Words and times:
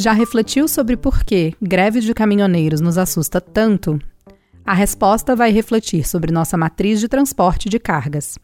Já 0.00 0.12
refletiu 0.12 0.68
sobre 0.68 0.96
por 0.96 1.24
que 1.24 1.54
greve 1.60 1.98
de 1.98 2.14
caminhoneiros 2.14 2.80
nos 2.80 2.96
assusta 2.96 3.40
tanto? 3.40 3.98
A 4.64 4.72
resposta 4.72 5.34
vai 5.34 5.50
refletir 5.50 6.06
sobre 6.06 6.30
nossa 6.30 6.56
matriz 6.56 7.00
de 7.00 7.08
transporte 7.08 7.68
de 7.68 7.80
cargas. 7.80 8.38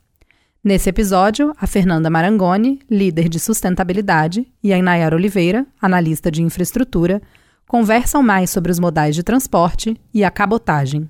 Nesse 0.65 0.89
episódio, 0.89 1.53
a 1.57 1.65
Fernanda 1.69 2.11
Marangoni, 2.11 2.81
líder 2.91 3.29
de 3.29 3.39
sustentabilidade, 3.39 4.45
e 4.65 4.73
a 4.73 4.79
Inayara 4.79 5.15
Oliveira, 5.15 5.65
analista 5.81 6.29
de 6.29 6.43
infraestrutura, 6.43 7.23
conversam 7.69 8.21
mais 8.21 8.51
sobre 8.51 8.73
os 8.73 8.81
modais 8.81 9.15
de 9.15 9.23
transporte 9.23 9.97
e 10.13 10.25
a 10.25 10.33
cabotagem. 10.33 11.09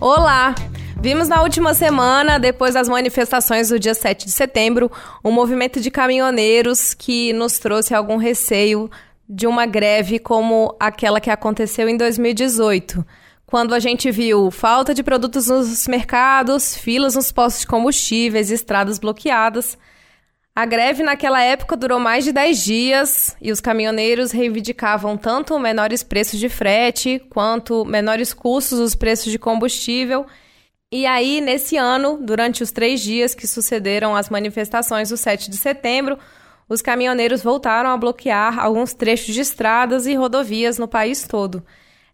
Olá! 0.00 0.56
Vimos 1.00 1.28
na 1.28 1.42
última 1.42 1.74
semana, 1.74 2.40
depois 2.40 2.74
das 2.74 2.88
manifestações 2.88 3.68
do 3.68 3.78
dia 3.78 3.94
7 3.94 4.26
de 4.26 4.32
setembro, 4.32 4.90
um 5.24 5.30
movimento 5.30 5.80
de 5.80 5.92
caminhoneiros 5.92 6.92
que 6.92 7.32
nos 7.32 7.60
trouxe 7.60 7.94
algum 7.94 8.16
receio 8.16 8.90
de 9.28 9.46
uma 9.46 9.64
greve 9.64 10.18
como 10.18 10.74
aquela 10.80 11.20
que 11.20 11.30
aconteceu 11.30 11.88
em 11.88 11.96
2018, 11.96 13.06
quando 13.46 13.76
a 13.76 13.78
gente 13.78 14.10
viu 14.10 14.50
falta 14.50 14.92
de 14.92 15.04
produtos 15.04 15.46
nos 15.46 15.86
mercados, 15.86 16.76
filas 16.76 17.14
nos 17.14 17.30
postos 17.30 17.60
de 17.60 17.68
combustíveis, 17.68 18.50
estradas 18.50 18.98
bloqueadas. 18.98 19.78
A 20.52 20.66
greve 20.66 21.04
naquela 21.04 21.40
época 21.40 21.76
durou 21.76 22.00
mais 22.00 22.24
de 22.24 22.32
10 22.32 22.64
dias 22.64 23.36
e 23.40 23.52
os 23.52 23.60
caminhoneiros 23.60 24.32
reivindicavam 24.32 25.16
tanto 25.16 25.56
menores 25.60 26.02
preços 26.02 26.40
de 26.40 26.48
frete 26.48 27.22
quanto 27.30 27.84
menores 27.84 28.34
custos 28.34 28.80
dos 28.80 28.96
preços 28.96 29.30
de 29.30 29.38
combustível. 29.38 30.26
E 30.90 31.04
aí, 31.04 31.42
nesse 31.42 31.76
ano, 31.76 32.18
durante 32.18 32.62
os 32.62 32.72
três 32.72 33.02
dias 33.02 33.34
que 33.34 33.46
sucederam 33.46 34.16
as 34.16 34.30
manifestações 34.30 35.10
do 35.10 35.18
7 35.18 35.50
de 35.50 35.58
setembro, 35.58 36.18
os 36.66 36.80
caminhoneiros 36.80 37.42
voltaram 37.42 37.90
a 37.90 37.96
bloquear 37.96 38.58
alguns 38.58 38.94
trechos 38.94 39.34
de 39.34 39.40
estradas 39.42 40.06
e 40.06 40.14
rodovias 40.14 40.78
no 40.78 40.88
país 40.88 41.26
todo. 41.28 41.62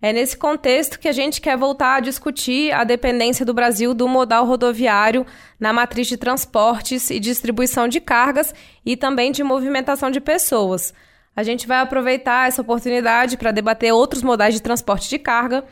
É 0.03 0.13
nesse 0.13 0.37
contexto 0.37 0.99
que 0.99 1.09
a 1.09 1.13
gente 1.13 1.41
quer 1.41 1.57
voltar 1.57 1.95
a 1.95 2.01
discutir 2.01 2.73
a 2.73 2.83
dependência 2.83 3.47
do 3.47 3.55
Brasil 3.55 3.95
do 3.95 4.09
modal 4.09 4.45
rodoviário 4.45 5.25
na 5.59 5.73
matriz 5.73 6.09
de 6.09 6.17
transportes 6.17 7.11
e 7.11 7.21
distribuição 7.21 7.87
de 7.87 8.01
cargas 8.01 8.53
e 8.85 8.97
também 8.97 9.31
de 9.31 9.45
movimentação 9.45 10.11
de 10.11 10.21
pessoas. 10.21 10.93
A 11.37 11.45
gente 11.45 11.67
vai 11.67 11.79
aproveitar 11.79 12.49
essa 12.49 12.61
oportunidade 12.61 13.37
para 13.37 13.53
debater 13.53 13.93
outros 13.93 14.23
modais 14.23 14.53
de 14.53 14.61
transporte 14.61 15.09
de 15.09 15.19
carga. 15.19 15.65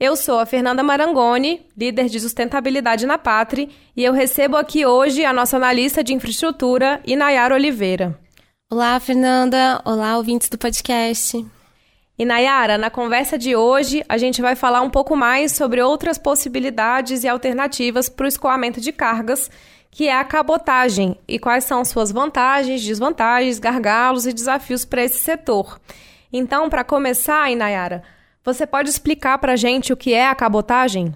Eu 0.00 0.14
sou 0.14 0.38
a 0.38 0.46
Fernanda 0.46 0.80
Marangoni, 0.80 1.66
líder 1.76 2.08
de 2.08 2.20
sustentabilidade 2.20 3.04
na 3.04 3.18
Pátria, 3.18 3.68
e 3.96 4.04
eu 4.04 4.12
recebo 4.12 4.56
aqui 4.56 4.86
hoje 4.86 5.24
a 5.24 5.32
nossa 5.32 5.56
analista 5.56 6.04
de 6.04 6.14
infraestrutura, 6.14 7.00
Inayara 7.04 7.56
Oliveira. 7.56 8.16
Olá, 8.70 9.00
Fernanda. 9.00 9.82
Olá, 9.84 10.16
ouvintes 10.16 10.48
do 10.48 10.56
podcast. 10.56 11.44
E 12.16 12.24
Nayara, 12.24 12.78
na 12.78 12.90
conversa 12.90 13.36
de 13.36 13.56
hoje, 13.56 14.04
a 14.08 14.16
gente 14.16 14.40
vai 14.40 14.54
falar 14.54 14.82
um 14.82 14.90
pouco 14.90 15.16
mais 15.16 15.50
sobre 15.50 15.82
outras 15.82 16.16
possibilidades 16.16 17.24
e 17.24 17.28
alternativas 17.28 18.08
para 18.08 18.26
o 18.26 18.28
escoamento 18.28 18.80
de 18.80 18.92
cargas, 18.92 19.50
que 19.90 20.06
é 20.06 20.14
a 20.14 20.22
cabotagem, 20.24 21.16
e 21.26 21.40
quais 21.40 21.64
são 21.64 21.84
suas 21.84 22.12
vantagens, 22.12 22.84
desvantagens, 22.84 23.58
gargalos 23.58 24.26
e 24.26 24.32
desafios 24.32 24.84
para 24.84 25.02
esse 25.02 25.18
setor. 25.18 25.80
Então, 26.32 26.70
para 26.70 26.84
começar, 26.84 27.50
Nayara, 27.56 28.04
você 28.44 28.66
pode 28.66 28.88
explicar 28.88 29.38
para 29.38 29.52
a 29.52 29.56
gente 29.56 29.92
o 29.92 29.96
que 29.96 30.12
é 30.12 30.28
a 30.28 30.34
cabotagem? 30.34 31.14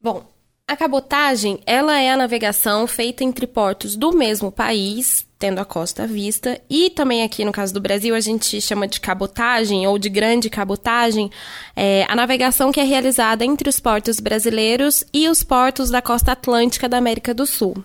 Bom, 0.00 0.26
a 0.68 0.76
cabotagem, 0.76 1.60
ela 1.66 1.98
é 1.98 2.10
a 2.10 2.16
navegação 2.16 2.86
feita 2.86 3.22
entre 3.22 3.46
portos 3.46 3.96
do 3.96 4.12
mesmo 4.12 4.50
país 4.50 5.26
tendo 5.38 5.58
a 5.58 5.64
costa 5.64 6.04
à 6.04 6.06
vista. 6.06 6.60
E 6.68 6.90
também 6.90 7.22
aqui 7.22 7.44
no 7.44 7.52
caso 7.52 7.72
do 7.72 7.80
Brasil, 7.80 8.14
a 8.14 8.20
gente 8.20 8.60
chama 8.60 8.88
de 8.88 9.00
cabotagem 9.00 9.86
ou 9.86 9.98
de 9.98 10.08
grande 10.08 10.48
cabotagem 10.48 11.30
é, 11.74 12.06
a 12.08 12.16
navegação 12.16 12.72
que 12.72 12.80
é 12.80 12.84
realizada 12.84 13.44
entre 13.44 13.68
os 13.68 13.78
portos 13.78 14.20
brasileiros 14.20 15.04
e 15.12 15.28
os 15.28 15.42
portos 15.42 15.90
da 15.90 16.00
costa 16.00 16.32
atlântica 16.32 16.88
da 16.88 16.98
América 16.98 17.34
do 17.34 17.46
Sul. 17.46 17.84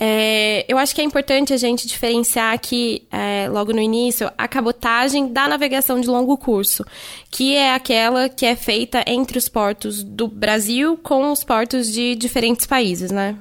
É, 0.00 0.64
eu 0.68 0.78
acho 0.78 0.94
que 0.94 1.00
é 1.00 1.04
importante 1.04 1.52
a 1.52 1.56
gente 1.56 1.88
diferenciar 1.88 2.54
aqui, 2.54 3.08
é, 3.10 3.48
logo 3.48 3.72
no 3.72 3.80
início, 3.80 4.30
a 4.38 4.46
cabotagem 4.46 5.32
da 5.32 5.48
navegação 5.48 6.00
de 6.00 6.06
longo 6.06 6.38
curso, 6.38 6.84
que 7.28 7.56
é 7.56 7.74
aquela 7.74 8.28
que 8.28 8.46
é 8.46 8.54
feita 8.54 9.02
entre 9.08 9.36
os 9.36 9.48
portos 9.48 10.04
do 10.04 10.28
Brasil 10.28 10.96
com 11.02 11.32
os 11.32 11.42
portos 11.42 11.92
de 11.92 12.14
diferentes 12.14 12.64
países, 12.64 13.10
né? 13.10 13.36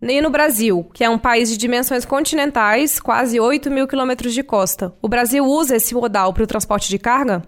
E 0.00 0.20
no 0.22 0.30
Brasil, 0.30 0.88
que 0.94 1.04
é 1.04 1.10
um 1.10 1.18
país 1.18 1.50
de 1.50 1.58
dimensões 1.58 2.06
continentais, 2.06 2.98
quase 2.98 3.38
8 3.38 3.70
mil 3.70 3.86
quilômetros 3.86 4.32
de 4.32 4.42
costa, 4.42 4.94
o 5.02 5.08
Brasil 5.08 5.44
usa 5.44 5.76
esse 5.76 5.92
modal 5.92 6.32
para 6.32 6.44
o 6.44 6.46
transporte 6.46 6.88
de 6.88 6.98
carga? 6.98 7.42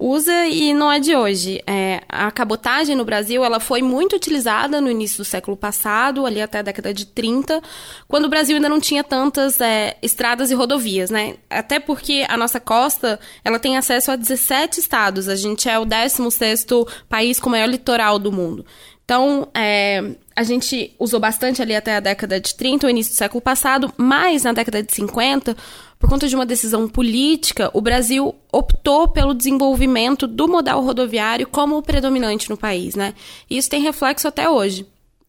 Usa 0.00 0.46
e 0.46 0.72
não 0.72 0.92
é 0.92 1.00
de 1.00 1.16
hoje. 1.16 1.60
É, 1.66 2.02
a 2.08 2.30
cabotagem 2.30 2.94
no 2.94 3.04
Brasil 3.04 3.44
ela 3.44 3.58
foi 3.58 3.82
muito 3.82 4.14
utilizada 4.14 4.80
no 4.80 4.88
início 4.88 5.18
do 5.18 5.24
século 5.24 5.56
passado, 5.56 6.24
ali 6.24 6.40
até 6.40 6.60
a 6.60 6.62
década 6.62 6.94
de 6.94 7.04
30, 7.04 7.60
quando 8.06 8.26
o 8.26 8.28
Brasil 8.28 8.54
ainda 8.54 8.68
não 8.68 8.78
tinha 8.78 9.02
tantas 9.02 9.60
é, 9.60 9.96
estradas 10.00 10.52
e 10.52 10.54
rodovias, 10.54 11.10
né? 11.10 11.34
Até 11.50 11.80
porque 11.80 12.24
a 12.28 12.36
nossa 12.36 12.60
costa 12.60 13.18
ela 13.44 13.58
tem 13.58 13.76
acesso 13.76 14.12
a 14.12 14.16
17 14.16 14.78
estados. 14.78 15.28
A 15.28 15.34
gente 15.34 15.68
é 15.68 15.76
o 15.76 15.84
16º 15.84 16.88
país 17.08 17.40
com 17.40 17.48
o 17.48 17.52
maior 17.52 17.66
litoral 17.66 18.20
do 18.20 18.30
mundo. 18.30 18.64
Então, 19.08 19.48
é, 19.54 20.04
a 20.36 20.42
gente 20.42 20.94
usou 20.98 21.18
bastante 21.18 21.62
ali 21.62 21.74
até 21.74 21.96
a 21.96 22.00
década 22.00 22.38
de 22.38 22.54
30, 22.54 22.86
o 22.86 22.90
início 22.90 23.14
do 23.14 23.16
século 23.16 23.40
passado, 23.40 23.90
mas 23.96 24.44
na 24.44 24.52
década 24.52 24.82
de 24.82 24.94
50, 24.94 25.56
por 25.98 26.10
conta 26.10 26.28
de 26.28 26.34
uma 26.34 26.44
decisão 26.44 26.86
política, 26.86 27.70
o 27.72 27.80
Brasil 27.80 28.34
optou 28.52 29.08
pelo 29.08 29.32
desenvolvimento 29.32 30.26
do 30.26 30.46
modal 30.46 30.82
rodoviário 30.82 31.48
como 31.48 31.78
o 31.78 31.82
predominante 31.82 32.50
no 32.50 32.56
país, 32.58 32.94
né? 32.94 33.14
E 33.48 33.56
isso 33.56 33.70
tem 33.70 33.80
reflexo 33.80 34.28
até 34.28 34.46
hoje. 34.46 34.86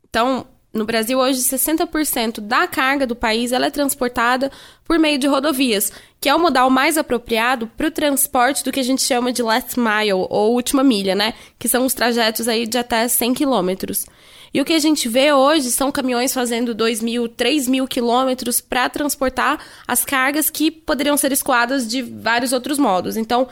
Então, 0.10 0.46
no 0.72 0.86
Brasil, 0.86 1.18
hoje, 1.18 1.40
60% 1.40 2.40
da 2.40 2.68
carga 2.68 3.08
do 3.08 3.16
país 3.16 3.52
é 3.52 3.70
transportada 3.72 4.52
por 4.86 5.00
meio 5.00 5.18
de 5.18 5.26
rodovias, 5.26 5.92
que 6.22 6.30
é 6.30 6.36
o 6.36 6.40
modal 6.40 6.70
mais 6.70 6.96
apropriado 6.96 7.66
para 7.76 7.88
o 7.88 7.92
transporte 7.92 8.64
do 8.64 8.72
que 8.72 8.80
a 8.80 8.84
gente 8.84 9.02
chama 9.02 9.34
de 9.34 9.42
last 9.42 9.80
mile, 9.80 10.14
ou 10.14 10.54
última 10.54 10.84
milha, 10.84 11.16
né? 11.16 11.34
Que 11.58 11.68
são 11.68 11.86
os 11.86 11.96
trajetos 11.96 12.48
aí 12.48 12.68
de 12.68 12.78
até 12.78 13.08
100 13.08 13.34
quilômetros. 13.34 14.06
E 14.54 14.62
o 14.62 14.66
que 14.66 14.74
a 14.74 14.80
gente 14.80 15.10
vê 15.10 15.34
hoje 15.34 15.72
são 15.72 15.92
caminhões 15.92 16.34
fazendo 16.34 16.76
2 16.76 17.02
mil, 17.02 17.28
3 17.28 17.68
mil 17.68 17.88
quilômetros 17.88 18.62
para 18.62 18.90
transportar 18.90 19.60
as 19.88 20.06
cargas 20.06 20.52
que 20.52 20.70
poderiam 20.70 21.18
ser 21.18 21.32
escoadas 21.32 21.88
de 21.88 22.04
vários 22.04 22.54
outros 22.54 22.78
modos. 22.78 23.18
Então, 23.18 23.48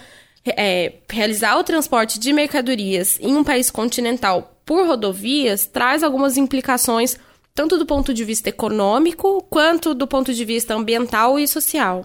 é, 0.45 0.93
realizar 1.09 1.57
o 1.57 1.63
transporte 1.63 2.19
de 2.19 2.31
mercadorias 2.31 3.17
em 3.19 3.35
um 3.35 3.43
país 3.43 3.71
continental 3.71 4.56
por 4.67 4.85
rodovias 4.85 5.65
traz 5.65 6.03
algumas 6.03 6.35
implicações, 6.35 7.17
tanto 7.55 7.77
do 7.77 7.85
ponto 7.85 8.13
de 8.13 8.25
vista 8.25 8.49
econômico, 8.49 9.41
quanto 9.49 9.93
do 9.93 10.05
ponto 10.05 10.33
de 10.33 10.43
vista 10.43 10.75
ambiental 10.75 11.39
e 11.39 11.47
social. 11.47 12.03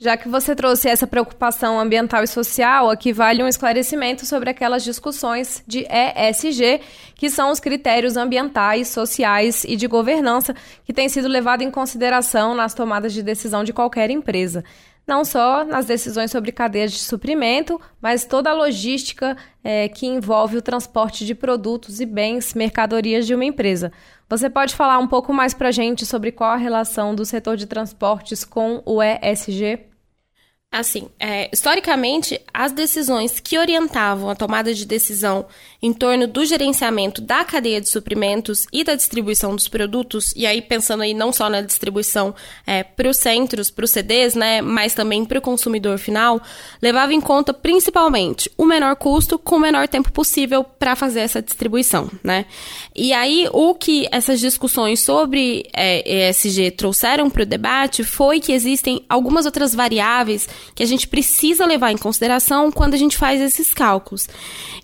Já 0.00 0.16
que 0.16 0.28
você 0.28 0.54
trouxe 0.54 0.88
essa 0.88 1.06
preocupação 1.06 1.78
ambiental 1.78 2.22
e 2.24 2.26
social, 2.26 2.88
aqui 2.88 3.12
vale 3.12 3.42
um 3.42 3.48
esclarecimento 3.48 4.24
sobre 4.24 4.48
aquelas 4.48 4.82
discussões 4.82 5.62
de 5.66 5.80
ESG, 5.90 6.80
que 7.14 7.28
são 7.28 7.50
os 7.50 7.60
critérios 7.60 8.16
ambientais, 8.16 8.88
sociais 8.88 9.64
e 9.64 9.76
de 9.76 9.86
governança 9.86 10.54
que 10.84 10.92
têm 10.94 11.08
sido 11.08 11.28
levados 11.28 11.66
em 11.66 11.70
consideração 11.70 12.54
nas 12.54 12.72
tomadas 12.72 13.12
de 13.12 13.22
decisão 13.22 13.62
de 13.62 13.74
qualquer 13.74 14.08
empresa 14.08 14.64
não 15.08 15.24
só 15.24 15.64
nas 15.64 15.86
decisões 15.86 16.30
sobre 16.30 16.52
cadeias 16.52 16.92
de 16.92 16.98
suprimento, 16.98 17.80
mas 18.00 18.26
toda 18.26 18.50
a 18.50 18.54
logística 18.54 19.36
é, 19.64 19.88
que 19.88 20.06
envolve 20.06 20.58
o 20.58 20.62
transporte 20.62 21.24
de 21.24 21.34
produtos 21.34 21.98
e 21.98 22.04
bens, 22.04 22.52
mercadorias 22.52 23.26
de 23.26 23.34
uma 23.34 23.44
empresa. 23.44 23.90
Você 24.28 24.50
pode 24.50 24.76
falar 24.76 24.98
um 24.98 25.06
pouco 25.08 25.32
mais 25.32 25.54
para 25.54 25.68
a 25.68 25.72
gente 25.72 26.04
sobre 26.04 26.30
qual 26.30 26.50
a 26.50 26.56
relação 26.56 27.14
do 27.14 27.24
setor 27.24 27.56
de 27.56 27.66
transportes 27.66 28.44
com 28.44 28.82
o 28.84 29.02
ESG? 29.02 29.80
Assim, 30.70 31.08
é, 31.18 31.48
historicamente, 31.50 32.38
as 32.52 32.72
decisões 32.72 33.40
que 33.40 33.58
orientavam 33.58 34.28
a 34.28 34.34
tomada 34.34 34.74
de 34.74 34.84
decisão 34.84 35.46
em 35.80 35.94
torno 35.94 36.26
do 36.26 36.44
gerenciamento 36.44 37.22
da 37.22 37.42
cadeia 37.42 37.80
de 37.80 37.88
suprimentos 37.88 38.66
e 38.70 38.84
da 38.84 38.94
distribuição 38.94 39.56
dos 39.56 39.66
produtos, 39.66 40.30
e 40.36 40.44
aí 40.44 40.60
pensando 40.60 41.02
aí 41.02 41.14
não 41.14 41.32
só 41.32 41.48
na 41.48 41.62
distribuição 41.62 42.34
é, 42.66 42.82
para 42.82 43.08
os 43.08 43.16
centros, 43.16 43.70
para 43.70 43.86
os 43.86 43.90
CDs, 43.90 44.34
né, 44.34 44.60
mas 44.60 44.92
também 44.92 45.24
para 45.24 45.38
o 45.38 45.42
consumidor 45.42 45.96
final, 45.96 46.38
levava 46.82 47.14
em 47.14 47.20
conta 47.20 47.54
principalmente 47.54 48.50
o 48.58 48.66
menor 48.66 48.94
custo 48.96 49.38
com 49.38 49.56
o 49.56 49.60
menor 49.60 49.88
tempo 49.88 50.12
possível 50.12 50.62
para 50.62 50.94
fazer 50.94 51.20
essa 51.20 51.40
distribuição, 51.40 52.10
né? 52.22 52.44
E 52.94 53.14
aí 53.14 53.48
o 53.54 53.74
que 53.74 54.06
essas 54.12 54.38
discussões 54.38 55.00
sobre 55.00 55.66
é, 55.72 56.28
ESG 56.28 56.72
trouxeram 56.72 57.30
para 57.30 57.44
o 57.44 57.46
debate 57.46 58.04
foi 58.04 58.38
que 58.38 58.52
existem 58.52 59.02
algumas 59.08 59.46
outras 59.46 59.74
variáveis 59.74 60.46
que 60.74 60.82
a 60.82 60.86
gente 60.86 61.08
precisa 61.08 61.66
levar 61.66 61.92
em 61.92 61.96
consideração 61.96 62.70
quando 62.70 62.94
a 62.94 62.98
gente 62.98 63.16
faz 63.16 63.40
esses 63.40 63.72
cálculos. 63.72 64.28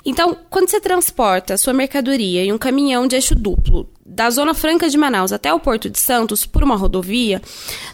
Então, 0.04 0.36
quando 0.50 0.68
você 0.68 0.80
transporta 0.80 1.56
sua 1.56 1.72
mercadoria 1.72 2.44
em 2.44 2.52
um 2.52 2.58
caminhão 2.58 3.06
de 3.06 3.16
eixo 3.16 3.34
duplo 3.34 3.88
da 4.04 4.28
Zona 4.28 4.52
Franca 4.52 4.88
de 4.88 4.98
Manaus 4.98 5.32
até 5.32 5.52
o 5.52 5.58
Porto 5.58 5.88
de 5.88 5.98
Santos, 5.98 6.44
por 6.44 6.62
uma 6.62 6.76
rodovia, 6.76 7.40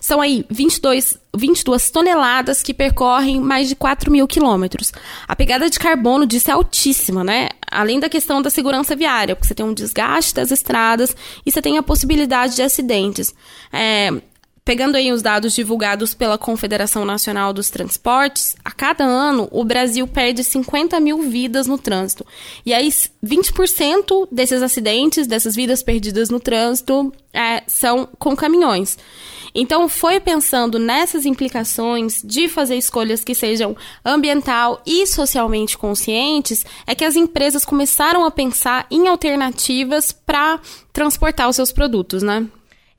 são 0.00 0.20
aí 0.20 0.44
22, 0.50 1.16
22 1.36 1.90
toneladas 1.90 2.62
que 2.62 2.74
percorrem 2.74 3.40
mais 3.40 3.68
de 3.68 3.76
4 3.76 4.10
mil 4.10 4.26
quilômetros. 4.26 4.92
A 5.28 5.36
pegada 5.36 5.70
de 5.70 5.78
carbono 5.78 6.26
disso 6.26 6.50
é 6.50 6.54
altíssima, 6.54 7.22
né? 7.22 7.48
Além 7.70 8.00
da 8.00 8.08
questão 8.08 8.42
da 8.42 8.50
segurança 8.50 8.96
viária, 8.96 9.36
porque 9.36 9.46
você 9.46 9.54
tem 9.54 9.64
um 9.64 9.72
desgaste 9.72 10.34
das 10.34 10.50
estradas 10.50 11.14
e 11.46 11.50
você 11.50 11.62
tem 11.62 11.78
a 11.78 11.82
possibilidade 11.82 12.56
de 12.56 12.62
acidentes. 12.62 13.32
É, 13.72 14.10
Pegando 14.64 14.96
aí 14.96 15.10
os 15.10 15.22
dados 15.22 15.54
divulgados 15.54 16.14
pela 16.14 16.36
Confederação 16.36 17.04
Nacional 17.04 17.52
dos 17.52 17.70
Transportes, 17.70 18.54
a 18.64 18.70
cada 18.70 19.04
ano 19.04 19.48
o 19.50 19.64
Brasil 19.64 20.06
perde 20.06 20.44
50 20.44 21.00
mil 21.00 21.22
vidas 21.22 21.66
no 21.66 21.78
trânsito. 21.78 22.26
E 22.64 22.74
aí 22.74 22.88
20% 23.24 24.28
desses 24.30 24.62
acidentes, 24.62 25.26
dessas 25.26 25.56
vidas 25.56 25.82
perdidas 25.82 26.28
no 26.28 26.38
trânsito, 26.38 27.12
é, 27.32 27.62
são 27.66 28.08
com 28.18 28.36
caminhões. 28.36 28.98
Então, 29.54 29.88
foi 29.88 30.20
pensando 30.20 30.78
nessas 30.78 31.26
implicações 31.26 32.22
de 32.24 32.48
fazer 32.48 32.76
escolhas 32.76 33.24
que 33.24 33.34
sejam 33.34 33.76
ambiental 34.04 34.80
e 34.86 35.06
socialmente 35.06 35.76
conscientes, 35.76 36.64
é 36.86 36.94
que 36.94 37.04
as 37.04 37.16
empresas 37.16 37.64
começaram 37.64 38.24
a 38.24 38.30
pensar 38.30 38.86
em 38.90 39.08
alternativas 39.08 40.12
para 40.12 40.60
transportar 40.92 41.48
os 41.48 41.56
seus 41.56 41.72
produtos, 41.72 42.22
né? 42.22 42.46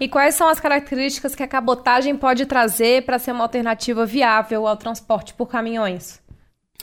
E 0.02 0.08
quais 0.08 0.34
são 0.34 0.48
as 0.48 0.60
características 0.60 1.36
que 1.36 1.44
a 1.44 1.48
cabotagem 1.48 2.18
pode 2.18 2.48
trazer 2.48 3.06
para 3.06 3.20
ser 3.20 3.34
uma 3.34 3.44
alternativa 3.44 4.04
viável 4.04 4.66
ao 4.68 4.76
transporte 4.76 5.32
por 5.36 5.46
caminhões? 5.46 6.20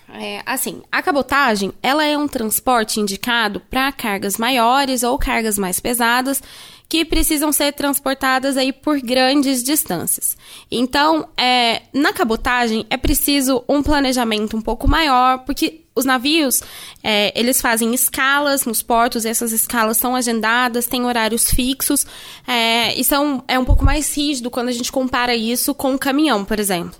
É, 0.08 0.40
assim, 0.46 0.82
a 0.90 1.02
cabotagem, 1.02 1.72
ela 1.82 2.04
é 2.04 2.16
um 2.16 2.28
transporte 2.28 3.00
indicado 3.00 3.58
para 3.58 3.90
cargas 3.90 4.36
maiores 4.38 5.02
ou 5.02 5.18
cargas 5.18 5.58
mais 5.58 5.80
pesadas 5.80 6.40
que 6.88 7.04
precisam 7.04 7.50
ser 7.50 7.72
transportadas 7.72 8.56
aí 8.56 8.72
por 8.72 9.00
grandes 9.00 9.64
distâncias. 9.64 10.38
Então, 10.70 11.28
é, 11.36 11.82
na 11.92 12.12
cabotagem 12.12 12.86
é 12.88 12.96
preciso 12.96 13.64
um 13.68 13.82
planejamento 13.82 14.56
um 14.56 14.62
pouco 14.62 14.86
maior, 14.86 15.40
porque 15.40 15.87
os 15.98 16.04
navios, 16.04 16.62
é, 17.02 17.38
eles 17.38 17.60
fazem 17.60 17.92
escalas 17.92 18.64
nos 18.64 18.82
portos, 18.82 19.24
e 19.24 19.28
essas 19.28 19.52
escalas 19.52 19.96
são 19.96 20.14
agendadas, 20.14 20.86
têm 20.86 21.04
horários 21.04 21.50
fixos, 21.50 22.06
é, 22.46 22.98
e 22.98 23.04
são, 23.04 23.44
é 23.48 23.58
um 23.58 23.64
pouco 23.64 23.84
mais 23.84 24.16
rígido 24.16 24.50
quando 24.50 24.68
a 24.68 24.72
gente 24.72 24.92
compara 24.92 25.34
isso 25.34 25.74
com 25.74 25.92
um 25.92 25.98
caminhão, 25.98 26.44
por 26.44 26.58
exemplo. 26.58 26.98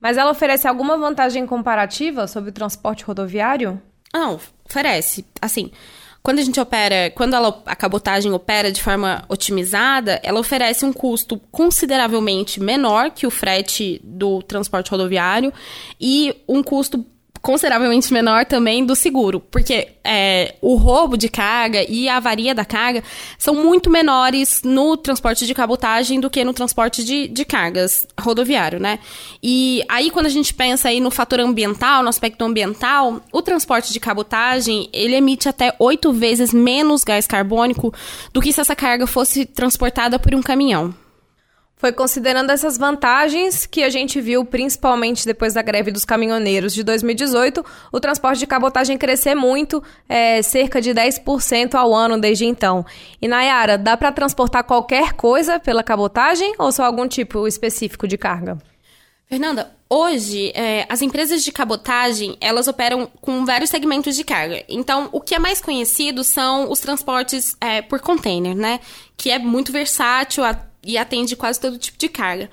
Mas 0.00 0.16
ela 0.16 0.30
oferece 0.30 0.68
alguma 0.68 0.96
vantagem 0.96 1.44
comparativa 1.44 2.26
sobre 2.28 2.50
o 2.50 2.52
transporte 2.52 3.02
rodoviário? 3.02 3.82
Não, 4.14 4.38
oferece. 4.64 5.24
Assim, 5.42 5.72
quando 6.22 6.40
a 6.40 6.42
gente 6.42 6.60
opera, 6.60 7.10
quando 7.14 7.34
ela, 7.34 7.62
a 7.64 7.74
cabotagem 7.74 8.32
opera 8.32 8.70
de 8.70 8.82
forma 8.82 9.24
otimizada, 9.28 10.20
ela 10.22 10.38
oferece 10.38 10.84
um 10.84 10.92
custo 10.92 11.40
consideravelmente 11.50 12.60
menor 12.60 13.10
que 13.10 13.26
o 13.26 13.30
frete 13.30 14.00
do 14.04 14.42
transporte 14.42 14.90
rodoviário 14.90 15.52
e 16.00 16.34
um 16.48 16.62
custo 16.62 17.04
consideravelmente 17.40 18.12
menor 18.12 18.44
também 18.44 18.84
do 18.84 18.94
seguro, 18.94 19.40
porque 19.40 19.88
é, 20.04 20.54
o 20.60 20.74
roubo 20.76 21.16
de 21.16 21.28
carga 21.28 21.84
e 21.88 22.08
a 22.08 22.16
avaria 22.16 22.54
da 22.54 22.64
carga 22.64 23.02
são 23.38 23.54
muito 23.54 23.90
menores 23.90 24.62
no 24.64 24.96
transporte 24.96 25.46
de 25.46 25.54
cabotagem 25.54 26.20
do 26.20 26.30
que 26.30 26.44
no 26.44 26.52
transporte 26.52 27.04
de, 27.04 27.28
de 27.28 27.44
cargas 27.44 28.06
rodoviário, 28.18 28.80
né? 28.80 28.98
E 29.42 29.82
aí, 29.88 30.10
quando 30.10 30.26
a 30.26 30.30
gente 30.30 30.52
pensa 30.54 30.88
aí 30.88 31.00
no 31.00 31.10
fator 31.10 31.40
ambiental, 31.40 32.02
no 32.02 32.08
aspecto 32.08 32.44
ambiental, 32.44 33.20
o 33.32 33.42
transporte 33.42 33.92
de 33.92 34.00
cabotagem, 34.00 34.88
ele 34.92 35.14
emite 35.14 35.48
até 35.48 35.74
oito 35.78 36.12
vezes 36.12 36.52
menos 36.52 37.04
gás 37.04 37.26
carbônico 37.26 37.92
do 38.32 38.40
que 38.40 38.52
se 38.52 38.60
essa 38.60 38.74
carga 38.74 39.06
fosse 39.06 39.44
transportada 39.44 40.18
por 40.18 40.34
um 40.34 40.42
caminhão. 40.42 40.94
Foi 41.78 41.92
considerando 41.92 42.50
essas 42.50 42.76
vantagens 42.76 43.64
que 43.64 43.84
a 43.84 43.88
gente 43.88 44.20
viu, 44.20 44.44
principalmente 44.44 45.24
depois 45.24 45.54
da 45.54 45.62
greve 45.62 45.92
dos 45.92 46.04
caminhoneiros 46.04 46.74
de 46.74 46.82
2018, 46.82 47.64
o 47.92 48.00
transporte 48.00 48.40
de 48.40 48.48
cabotagem 48.48 48.98
crescer 48.98 49.36
muito, 49.36 49.80
é, 50.08 50.42
cerca 50.42 50.80
de 50.80 50.90
10% 50.90 51.76
ao 51.76 51.94
ano 51.94 52.20
desde 52.20 52.44
então. 52.44 52.84
E 53.22 53.28
Nayara, 53.28 53.78
dá 53.78 53.96
para 53.96 54.10
transportar 54.10 54.64
qualquer 54.64 55.12
coisa 55.12 55.60
pela 55.60 55.84
cabotagem 55.84 56.52
ou 56.58 56.72
só 56.72 56.82
algum 56.82 57.06
tipo 57.06 57.46
específico 57.46 58.08
de 58.08 58.18
carga? 58.18 58.58
Fernanda, 59.28 59.70
hoje 59.88 60.50
é, 60.56 60.84
as 60.88 61.00
empresas 61.00 61.44
de 61.44 61.52
cabotagem 61.52 62.36
elas 62.40 62.66
operam 62.66 63.06
com 63.20 63.44
vários 63.44 63.70
segmentos 63.70 64.16
de 64.16 64.24
carga. 64.24 64.64
Então, 64.68 65.10
o 65.12 65.20
que 65.20 65.34
é 65.34 65.38
mais 65.38 65.60
conhecido 65.60 66.24
são 66.24 66.70
os 66.72 66.80
transportes 66.80 67.56
é, 67.60 67.82
por 67.82 68.00
container, 68.00 68.56
né? 68.56 68.80
Que 69.16 69.30
é 69.30 69.38
muito 69.38 69.70
versátil, 69.70 70.42
e 70.84 70.96
atende 70.96 71.36
quase 71.36 71.60
todo 71.60 71.78
tipo 71.78 71.98
de 71.98 72.08
carga. 72.08 72.50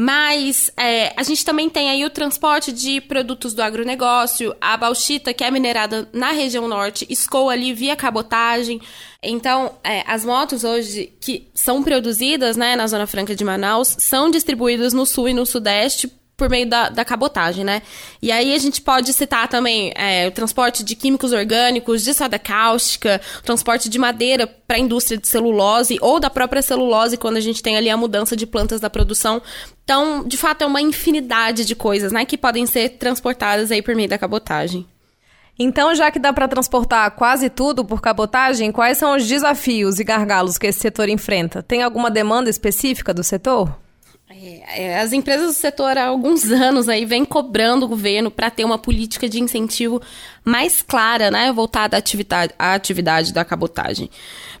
Mas 0.00 0.70
é, 0.76 1.12
a 1.16 1.24
gente 1.24 1.44
também 1.44 1.68
tem 1.68 1.90
aí 1.90 2.04
o 2.04 2.10
transporte 2.10 2.70
de 2.70 3.00
produtos 3.00 3.52
do 3.52 3.60
agronegócio, 3.60 4.54
a 4.60 4.76
bauxita, 4.76 5.34
que 5.34 5.42
é 5.42 5.50
minerada 5.50 6.08
na 6.12 6.30
região 6.30 6.68
norte, 6.68 7.04
escoa 7.10 7.52
ali 7.52 7.72
via 7.72 7.96
cabotagem. 7.96 8.80
Então, 9.20 9.74
é, 9.82 10.04
as 10.06 10.24
motos 10.24 10.62
hoje 10.62 11.12
que 11.20 11.48
são 11.52 11.82
produzidas 11.82 12.56
né, 12.56 12.76
na 12.76 12.86
Zona 12.86 13.08
Franca 13.08 13.34
de 13.34 13.44
Manaus 13.44 13.96
são 13.98 14.30
distribuídas 14.30 14.92
no 14.92 15.04
sul 15.04 15.30
e 15.30 15.34
no 15.34 15.44
sudeste 15.44 16.08
por 16.38 16.48
meio 16.48 16.68
da, 16.68 16.88
da 16.88 17.04
cabotagem, 17.04 17.64
né? 17.64 17.82
E 18.22 18.30
aí 18.30 18.54
a 18.54 18.58
gente 18.58 18.80
pode 18.80 19.12
citar 19.12 19.48
também 19.48 19.92
é, 19.96 20.28
o 20.28 20.30
transporte 20.30 20.84
de 20.84 20.94
químicos 20.94 21.32
orgânicos, 21.32 22.04
de 22.04 22.14
soda 22.14 22.38
cáustica, 22.38 23.20
transporte 23.42 23.88
de 23.88 23.98
madeira 23.98 24.46
para 24.46 24.76
a 24.76 24.80
indústria 24.80 25.18
de 25.18 25.26
celulose 25.26 25.98
ou 26.00 26.20
da 26.20 26.30
própria 26.30 26.62
celulose 26.62 27.16
quando 27.16 27.38
a 27.38 27.40
gente 27.40 27.60
tem 27.60 27.76
ali 27.76 27.90
a 27.90 27.96
mudança 27.96 28.36
de 28.36 28.46
plantas 28.46 28.80
da 28.80 28.88
produção. 28.88 29.42
Então, 29.82 30.22
de 30.24 30.36
fato, 30.36 30.62
é 30.62 30.66
uma 30.66 30.80
infinidade 30.80 31.64
de 31.64 31.74
coisas, 31.74 32.12
né, 32.12 32.24
que 32.24 32.38
podem 32.38 32.66
ser 32.66 32.90
transportadas 32.90 33.72
aí 33.72 33.82
por 33.82 33.96
meio 33.96 34.08
da 34.08 34.16
cabotagem. 34.16 34.86
Então, 35.58 35.92
já 35.92 36.08
que 36.08 36.20
dá 36.20 36.32
para 36.32 36.46
transportar 36.46 37.10
quase 37.16 37.50
tudo 37.50 37.84
por 37.84 38.00
cabotagem, 38.00 38.70
quais 38.70 38.96
são 38.96 39.16
os 39.16 39.26
desafios 39.26 39.98
e 39.98 40.04
gargalos 40.04 40.56
que 40.56 40.68
esse 40.68 40.78
setor 40.78 41.08
enfrenta? 41.08 41.64
Tem 41.64 41.82
alguma 41.82 42.12
demanda 42.12 42.48
específica 42.48 43.12
do 43.12 43.24
setor? 43.24 43.76
É, 44.40 44.84
é, 44.84 45.00
as 45.00 45.12
empresas 45.12 45.48
do 45.48 45.52
setor 45.52 45.98
há 45.98 46.06
alguns 46.06 46.44
anos 46.52 46.88
aí 46.88 47.04
vêm 47.04 47.24
cobrando 47.24 47.86
o 47.86 47.88
governo 47.88 48.30
para 48.30 48.50
ter 48.50 48.64
uma 48.64 48.78
política 48.78 49.28
de 49.28 49.42
incentivo 49.42 50.00
mais 50.44 50.80
clara, 50.80 51.28
né, 51.28 51.52
voltada 51.52 51.96
à 51.96 51.98
atividade, 51.98 52.54
à 52.56 52.74
atividade 52.74 53.32
da 53.32 53.44
cabotagem. 53.44 54.08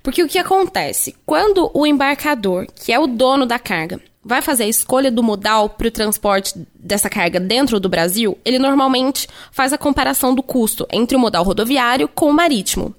Porque 0.02 0.22
o 0.22 0.28
que 0.28 0.38
acontece? 0.38 1.14
Quando 1.24 1.70
o 1.72 1.86
embarcador, 1.86 2.66
que 2.74 2.92
é 2.92 2.98
o 2.98 3.06
dono 3.06 3.46
da 3.46 3.58
carga, 3.58 4.00
vai 4.24 4.42
fazer 4.42 4.64
a 4.64 4.68
escolha 4.68 5.12
do 5.12 5.22
modal 5.22 5.70
para 5.70 5.86
o 5.86 5.92
transporte 5.92 6.54
dessa 6.74 7.08
carga 7.08 7.38
dentro 7.38 7.78
do 7.78 7.88
Brasil, 7.88 8.36
ele 8.44 8.58
normalmente 8.58 9.28
faz 9.52 9.72
a 9.72 9.78
comparação 9.78 10.34
do 10.34 10.42
custo 10.42 10.88
entre 10.92 11.16
o 11.16 11.20
modal 11.20 11.44
rodoviário 11.44 12.08
com 12.08 12.28
o 12.28 12.34
marítimo. 12.34 12.94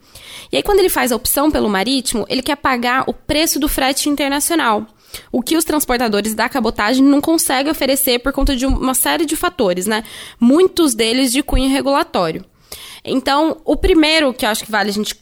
E 0.50 0.56
aí, 0.56 0.64
quando 0.64 0.80
ele 0.80 0.90
faz 0.90 1.12
a 1.12 1.16
opção 1.16 1.52
pelo 1.52 1.70
marítimo, 1.70 2.26
ele 2.30 2.42
quer 2.42 2.56
pagar 2.56 3.04
o 3.06 3.14
preço 3.14 3.60
do 3.60 3.68
frete 3.68 4.08
internacional 4.08 4.88
o 5.32 5.42
que 5.42 5.58
os 5.58 5.66
transportadores 5.66 6.34
da 6.34 6.50
cabotagem 6.50 7.04
não 7.04 7.22
conseguem 7.22 7.72
oferecer 7.72 8.20
por 8.20 8.32
conta 8.34 8.56
de 8.56 8.66
uma 8.66 8.94
série 8.94 9.26
de 9.26 9.36
fatores, 9.36 9.86
né? 9.86 10.04
Muitos 10.40 10.94
deles 10.94 11.32
de 11.32 11.44
cunho 11.44 11.70
regulatório. 11.70 12.46
Então, 13.04 13.58
o 13.66 13.76
primeiro 13.76 14.34
que 14.34 14.46
eu 14.46 14.50
acho 14.50 14.64
que 14.64 14.72
vale 14.72 14.90
a 14.90 14.94
gente 14.94 15.16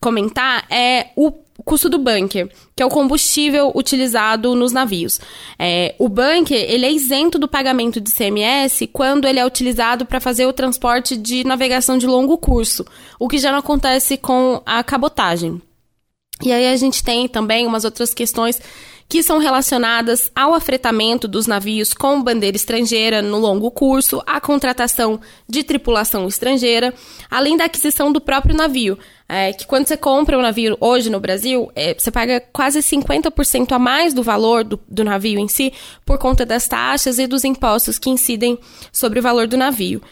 comentar 0.00 0.64
é 0.70 1.08
o 1.16 1.32
custo 1.64 1.88
do 1.88 1.98
bunker, 1.98 2.50
que 2.74 2.82
é 2.82 2.86
o 2.86 2.90
combustível 2.90 3.72
utilizado 3.74 4.54
nos 4.54 4.72
navios. 4.72 5.20
É, 5.58 5.94
o 5.98 6.08
bunker 6.08 6.56
ele 6.56 6.86
é 6.86 6.92
isento 6.92 7.38
do 7.38 7.48
pagamento 7.48 8.00
de 8.00 8.10
CMS 8.10 8.88
quando 8.92 9.26
ele 9.26 9.40
é 9.40 9.46
utilizado 9.46 10.06
para 10.06 10.20
fazer 10.20 10.46
o 10.46 10.52
transporte 10.52 11.16
de 11.16 11.44
navegação 11.44 11.98
de 11.98 12.06
longo 12.06 12.38
curso, 12.38 12.86
o 13.18 13.28
que 13.28 13.38
já 13.38 13.50
não 13.50 13.58
acontece 13.58 14.16
com 14.16 14.62
a 14.64 14.82
cabotagem. 14.82 15.60
E 16.42 16.52
aí 16.52 16.68
a 16.68 16.76
gente 16.76 17.02
tem 17.02 17.26
também 17.26 17.66
umas 17.66 17.84
outras 17.84 18.14
questões 18.14 18.60
que 19.08 19.22
são 19.22 19.38
relacionadas 19.38 20.30
ao 20.34 20.52
afretamento 20.52 21.26
dos 21.26 21.46
navios 21.46 21.94
com 21.94 22.22
bandeira 22.22 22.56
estrangeira 22.56 23.22
no 23.22 23.38
longo 23.38 23.70
curso, 23.70 24.22
à 24.26 24.38
contratação 24.38 25.18
de 25.48 25.64
tripulação 25.64 26.28
estrangeira, 26.28 26.92
além 27.30 27.56
da 27.56 27.64
aquisição 27.64 28.12
do 28.12 28.20
próprio 28.20 28.54
navio. 28.54 28.98
É, 29.26 29.52
que 29.52 29.66
quando 29.66 29.86
você 29.86 29.96
compra 29.96 30.38
um 30.38 30.42
navio 30.42 30.76
hoje 30.80 31.10
no 31.10 31.20
Brasil, 31.20 31.70
é, 31.74 31.94
você 31.94 32.10
paga 32.10 32.40
quase 32.52 32.80
50% 32.80 33.72
a 33.72 33.78
mais 33.78 34.14
do 34.14 34.22
valor 34.22 34.64
do, 34.64 34.80
do 34.88 35.04
navio 35.04 35.38
em 35.38 35.48
si, 35.48 35.72
por 36.04 36.18
conta 36.18 36.44
das 36.44 36.66
taxas 36.66 37.18
e 37.18 37.26
dos 37.26 37.44
impostos 37.44 37.98
que 37.98 38.10
incidem 38.10 38.58
sobre 38.92 39.18
o 39.18 39.22
valor 39.22 39.46
do 39.46 39.56
navio. 39.56 40.02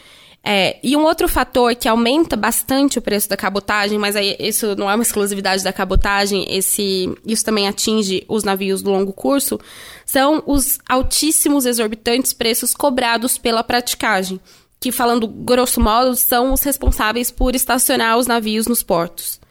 É, 0.43 0.79
e 0.81 0.95
um 0.95 1.03
outro 1.03 1.27
fator 1.27 1.75
que 1.75 1.89
aumenta 1.89 2.37
bastante 2.37 2.97
o 2.97 3.01
preço 3.01 3.27
da 3.27 3.35
cabotagem, 3.35 3.97
mas 3.97 4.15
aí 4.15 4.35
isso 4.39 4.75
não 4.77 4.89
é 4.89 4.95
uma 4.95 5.03
exclusividade 5.03 5.63
da 5.63 5.73
cabotagem, 5.73 6.45
esse, 6.49 7.13
isso 7.25 7.43
também 7.43 7.67
atinge 7.67 8.23
os 8.29 8.45
navios 8.45 8.81
do 8.81 8.89
longo 8.89 9.11
curso, 9.11 9.59
são 10.05 10.41
os 10.45 10.79
altíssimos 10.87 11.65
exorbitantes 11.65 12.31
preços 12.31 12.73
cobrados 12.73 13.37
pela 13.37 13.61
praticagem, 13.61 14.39
que 14.79 14.89
falando 14.89 15.27
grosso 15.27 15.81
modo 15.81 16.15
são 16.15 16.53
os 16.53 16.61
responsáveis 16.61 17.29
por 17.29 17.53
estacionar 17.53 18.17
os 18.17 18.27
navios 18.27 18.67
nos 18.67 18.81
portos. 18.81 19.41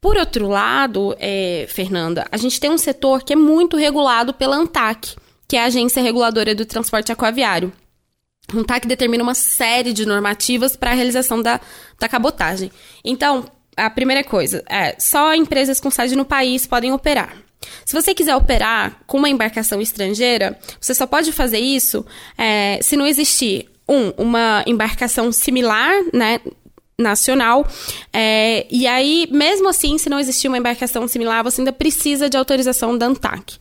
Por 0.00 0.16
outro 0.16 0.48
lado, 0.48 1.14
é, 1.18 1.66
Fernanda, 1.68 2.26
a 2.30 2.36
gente 2.36 2.60
tem 2.60 2.70
um 2.70 2.78
setor 2.78 3.22
que 3.22 3.32
é 3.32 3.36
muito 3.36 3.76
regulado 3.76 4.34
pela 4.34 4.56
ANTAC, 4.56 5.14
que 5.48 5.56
é 5.56 5.62
a 5.62 5.66
Agência 5.66 6.02
Reguladora 6.02 6.54
do 6.54 6.66
Transporte 6.66 7.12
Aquaviário. 7.12 7.72
A 8.52 8.58
ANTAC 8.58 8.86
determina 8.86 9.22
uma 9.22 9.34
série 9.34 9.92
de 9.92 10.06
normativas 10.06 10.76
para 10.76 10.92
a 10.92 10.94
realização 10.94 11.42
da, 11.42 11.60
da 11.98 12.08
cabotagem. 12.08 12.70
Então, 13.04 13.44
a 13.76 13.90
primeira 13.90 14.24
coisa 14.24 14.62
é 14.68 14.96
só 14.98 15.34
empresas 15.34 15.80
com 15.80 15.90
sede 15.90 16.16
no 16.16 16.24
país 16.24 16.66
podem 16.66 16.92
operar. 16.92 17.36
Se 17.84 17.94
você 17.94 18.14
quiser 18.14 18.36
operar 18.36 19.00
com 19.06 19.18
uma 19.18 19.28
embarcação 19.28 19.80
estrangeira, 19.80 20.58
você 20.80 20.94
só 20.94 21.06
pode 21.06 21.32
fazer 21.32 21.58
isso 21.58 22.04
é, 22.38 22.78
se 22.82 22.96
não 22.96 23.06
existir 23.06 23.68
um, 23.88 24.10
uma 24.16 24.62
embarcação 24.66 25.30
similar, 25.32 25.92
né, 26.12 26.40
nacional. 26.98 27.66
É, 28.12 28.66
e 28.70 28.86
aí, 28.86 29.28
mesmo 29.30 29.68
assim, 29.68 29.98
se 29.98 30.08
não 30.08 30.18
existir 30.18 30.48
uma 30.48 30.58
embarcação 30.58 31.06
similar, 31.06 31.42
você 31.44 31.60
ainda 31.60 31.72
precisa 31.72 32.28
de 32.28 32.36
autorização 32.36 32.96
da 32.96 33.06
ANTAC. 33.06 33.58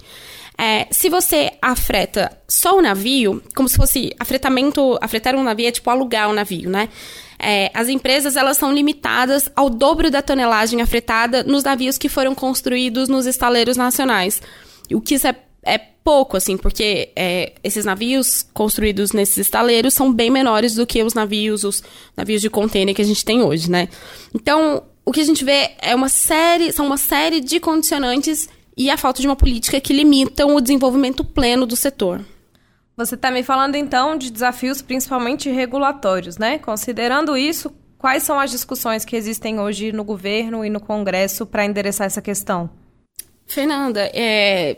É, 0.57 0.87
se 0.89 1.09
você 1.09 1.51
afreta 1.61 2.31
só 2.47 2.77
o 2.77 2.81
navio, 2.81 3.43
como 3.55 3.67
se 3.67 3.75
fosse 3.75 4.15
afretamento, 4.19 4.97
afretar 5.01 5.35
um 5.35 5.43
navio 5.43 5.67
é 5.67 5.71
tipo 5.71 5.89
alugar 5.89 6.29
um 6.29 6.33
navio, 6.33 6.69
né? 6.69 6.89
É, 7.37 7.69
as 7.73 7.89
empresas 7.89 8.37
elas 8.37 8.57
são 8.57 8.73
limitadas 8.73 9.49
ao 9.55 9.69
dobro 9.69 10.09
da 10.09 10.21
tonelagem 10.21 10.81
afretada 10.81 11.43
nos 11.43 11.63
navios 11.63 11.97
que 11.97 12.07
foram 12.07 12.33
construídos 12.33 13.09
nos 13.09 13.25
estaleiros 13.25 13.75
nacionais. 13.75 14.41
O 14.91 15.01
que 15.01 15.15
isso 15.15 15.27
é, 15.27 15.35
é 15.63 15.77
pouco, 15.77 16.37
assim, 16.37 16.55
porque 16.55 17.09
é, 17.15 17.53
esses 17.63 17.83
navios 17.83 18.47
construídos 18.53 19.11
nesses 19.11 19.37
estaleiros 19.37 19.93
são 19.93 20.13
bem 20.13 20.29
menores 20.29 20.75
do 20.75 20.87
que 20.87 21.03
os 21.03 21.13
navios, 21.13 21.63
os 21.63 21.83
navios 22.15 22.41
de 22.41 22.49
contêiner 22.49 22.95
que 22.95 23.01
a 23.01 23.05
gente 23.05 23.25
tem 23.25 23.41
hoje, 23.41 23.69
né? 23.69 23.89
Então, 24.33 24.83
o 25.03 25.11
que 25.11 25.19
a 25.19 25.25
gente 25.25 25.43
vê 25.43 25.71
é 25.81 25.93
uma 25.93 26.09
série, 26.09 26.71
são 26.71 26.85
uma 26.85 26.97
série 26.97 27.41
de 27.41 27.59
condicionantes 27.59 28.47
e 28.77 28.89
a 28.89 28.97
falta 28.97 29.21
de 29.21 29.27
uma 29.27 29.35
política 29.35 29.79
que 29.79 29.93
limitam 29.93 30.55
o 30.55 30.61
desenvolvimento 30.61 31.23
pleno 31.23 31.65
do 31.65 31.75
setor. 31.75 32.23
Você 32.97 33.15
está 33.15 33.29
me 33.29 33.43
falando 33.43 33.75
então 33.75 34.17
de 34.17 34.31
desafios 34.31 34.81
principalmente 34.81 35.49
regulatórios, 35.49 36.37
né? 36.37 36.57
Considerando 36.59 37.35
isso, 37.35 37.71
quais 37.97 38.23
são 38.23 38.39
as 38.39 38.51
discussões 38.51 39.03
que 39.03 39.15
existem 39.15 39.59
hoje 39.59 39.91
no 39.91 40.03
governo 40.03 40.63
e 40.63 40.69
no 40.69 40.79
Congresso 40.79 41.45
para 41.45 41.65
endereçar 41.65 42.07
essa 42.07 42.21
questão? 42.21 42.69
Fernanda, 43.45 44.09
é, 44.13 44.77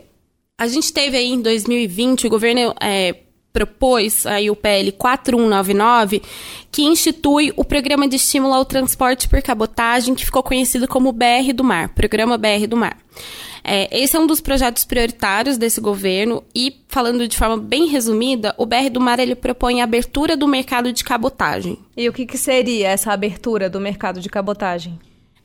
a 0.58 0.66
gente 0.66 0.92
teve 0.92 1.16
aí 1.16 1.28
em 1.28 1.40
2020, 1.40 2.26
o 2.26 2.30
governo 2.30 2.74
é, 2.80 3.14
propôs 3.52 4.26
aí 4.26 4.50
o 4.50 4.56
PL 4.56 4.92
4199, 4.92 6.22
que 6.70 6.82
institui 6.82 7.52
o 7.56 7.64
Programa 7.64 8.08
de 8.08 8.16
Estímulo 8.16 8.54
ao 8.54 8.64
Transporte 8.64 9.28
por 9.28 9.40
Cabotagem, 9.40 10.14
que 10.14 10.24
ficou 10.24 10.42
conhecido 10.42 10.86
como 10.88 11.12
BR 11.12 11.52
do 11.54 11.64
Mar, 11.64 11.88
Programa 11.90 12.36
BR 12.36 12.66
do 12.68 12.76
Mar. 12.76 12.96
É, 13.62 13.88
esse 13.96 14.16
é 14.16 14.20
um 14.20 14.26
dos 14.26 14.40
projetos 14.40 14.84
prioritários 14.84 15.58
desse 15.58 15.80
governo 15.80 16.42
e, 16.54 16.76
falando 16.88 17.26
de 17.26 17.36
forma 17.36 17.56
bem 17.56 17.86
resumida, 17.86 18.54
o 18.56 18.66
BR 18.66 18.90
do 18.90 19.00
Mar 19.00 19.18
ele 19.18 19.34
propõe 19.34 19.80
a 19.80 19.84
abertura 19.84 20.36
do 20.36 20.46
mercado 20.48 20.92
de 20.92 21.04
cabotagem. 21.04 21.78
E 21.96 22.08
o 22.08 22.12
que, 22.12 22.26
que 22.26 22.38
seria 22.38 22.88
essa 22.88 23.12
abertura 23.12 23.68
do 23.68 23.80
mercado 23.80 24.20
de 24.20 24.28
cabotagem? 24.28 24.98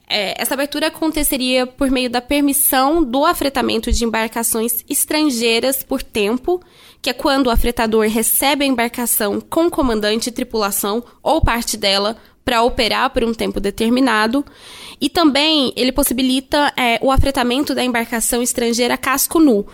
É, 0.07 0.39
essa 0.39 0.53
abertura 0.53 0.87
aconteceria 0.87 1.65
por 1.65 1.89
meio 1.89 2.09
da 2.09 2.21
permissão 2.21 3.03
do 3.03 3.25
afretamento 3.25 3.91
de 3.91 4.03
embarcações 4.03 4.83
estrangeiras 4.87 5.81
por 5.81 6.03
tempo, 6.03 6.61
que 7.01 7.09
é 7.09 7.13
quando 7.13 7.47
o 7.47 7.49
afretador 7.49 8.07
recebe 8.07 8.63
a 8.63 8.67
embarcação 8.67 9.41
com 9.41 9.69
comandante 9.69 10.27
e 10.27 10.31
tripulação 10.31 11.03
ou 11.21 11.41
parte 11.41 11.77
dela 11.77 12.17
para 12.43 12.61
operar 12.61 13.09
por 13.09 13.23
um 13.23 13.33
tempo 13.33 13.59
determinado. 13.59 14.45
E 14.99 15.09
também 15.09 15.73
ele 15.75 15.91
possibilita 15.91 16.73
é, 16.77 16.99
o 17.01 17.11
afretamento 17.11 17.73
da 17.73 17.83
embarcação 17.83 18.41
estrangeira 18.41 18.97
casco 18.97 19.39
nu, 19.39 19.65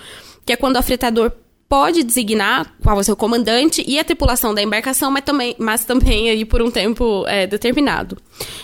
que 0.46 0.54
é 0.54 0.56
quando 0.56 0.76
o 0.76 0.80
afretador 0.80 1.32
pode 1.68 2.04
designar 2.04 2.74
qual 2.82 2.96
vai 2.96 3.04
ser 3.04 3.12
o 3.12 3.16
comandante 3.16 3.84
e 3.88 4.00
a 4.00 4.04
tripulação 4.04 4.56
da 4.56 4.62
embarcação, 4.62 5.12
mas 5.12 5.24
também, 5.24 5.56
mas 5.60 5.86
também 5.86 6.30
aí 6.30 6.44
por 6.44 6.62
um 6.62 6.72
tempo 6.72 7.26
é, 7.28 7.46
determinado. 7.46 8.18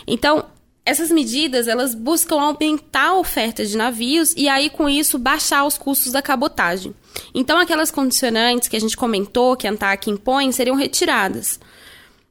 Então, 0.08 0.46
essas 0.86 1.10
medidas, 1.10 1.68
elas 1.68 1.96
buscam 1.96 2.40
aumentar 2.40 3.10
a 3.10 3.18
oferta 3.18 3.66
de 3.66 3.76
navios 3.76 4.34
e 4.38 4.48
aí 4.48 4.70
com 4.70 4.88
isso 4.88 5.18
baixar 5.18 5.66
os 5.66 5.78
custos 5.78 6.12
da 6.12 6.22
cabotagem. 6.22 6.94
Então 7.34 7.58
aquelas 7.58 7.90
condicionantes 7.90 8.68
que 8.68 8.76
a 8.76 8.80
gente 8.80 8.96
comentou 8.96 9.58
que 9.58 9.68
a 9.68 9.72
ANTAC 9.72 10.12
impõe 10.12 10.52
seriam 10.52 10.76
retiradas. 10.76 11.60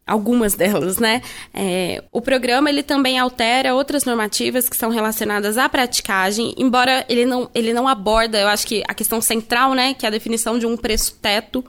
Algumas 0.07 0.55
delas, 0.57 0.99
né? 0.99 1.23
É, 1.53 2.03
o 2.13 2.21
programa 2.21 2.69
ele 2.69 2.83
também 2.83 3.19
altera 3.19 3.75
outras 3.75 4.05
normativas 4.05 4.69
que 4.69 4.77
são 4.77 4.91
relacionadas 4.91 5.57
à 5.57 5.69
praticagem, 5.69 6.55
embora 6.59 7.05
ele 7.09 7.25
não, 7.25 7.51
ele 7.55 7.73
não 7.73 7.89
aborda, 7.89 8.39
eu 8.39 8.49
acho 8.49 8.67
que 8.67 8.83
a 8.87 8.95
questão 8.95 9.21
central, 9.21 9.75
né, 9.75 9.95
que 9.95 10.05
é 10.05 10.09
a 10.09 10.13
definição 10.13 10.59
de 10.59 10.67
um 10.67 10.77
preço 10.77 11.17
teto. 11.21 11.65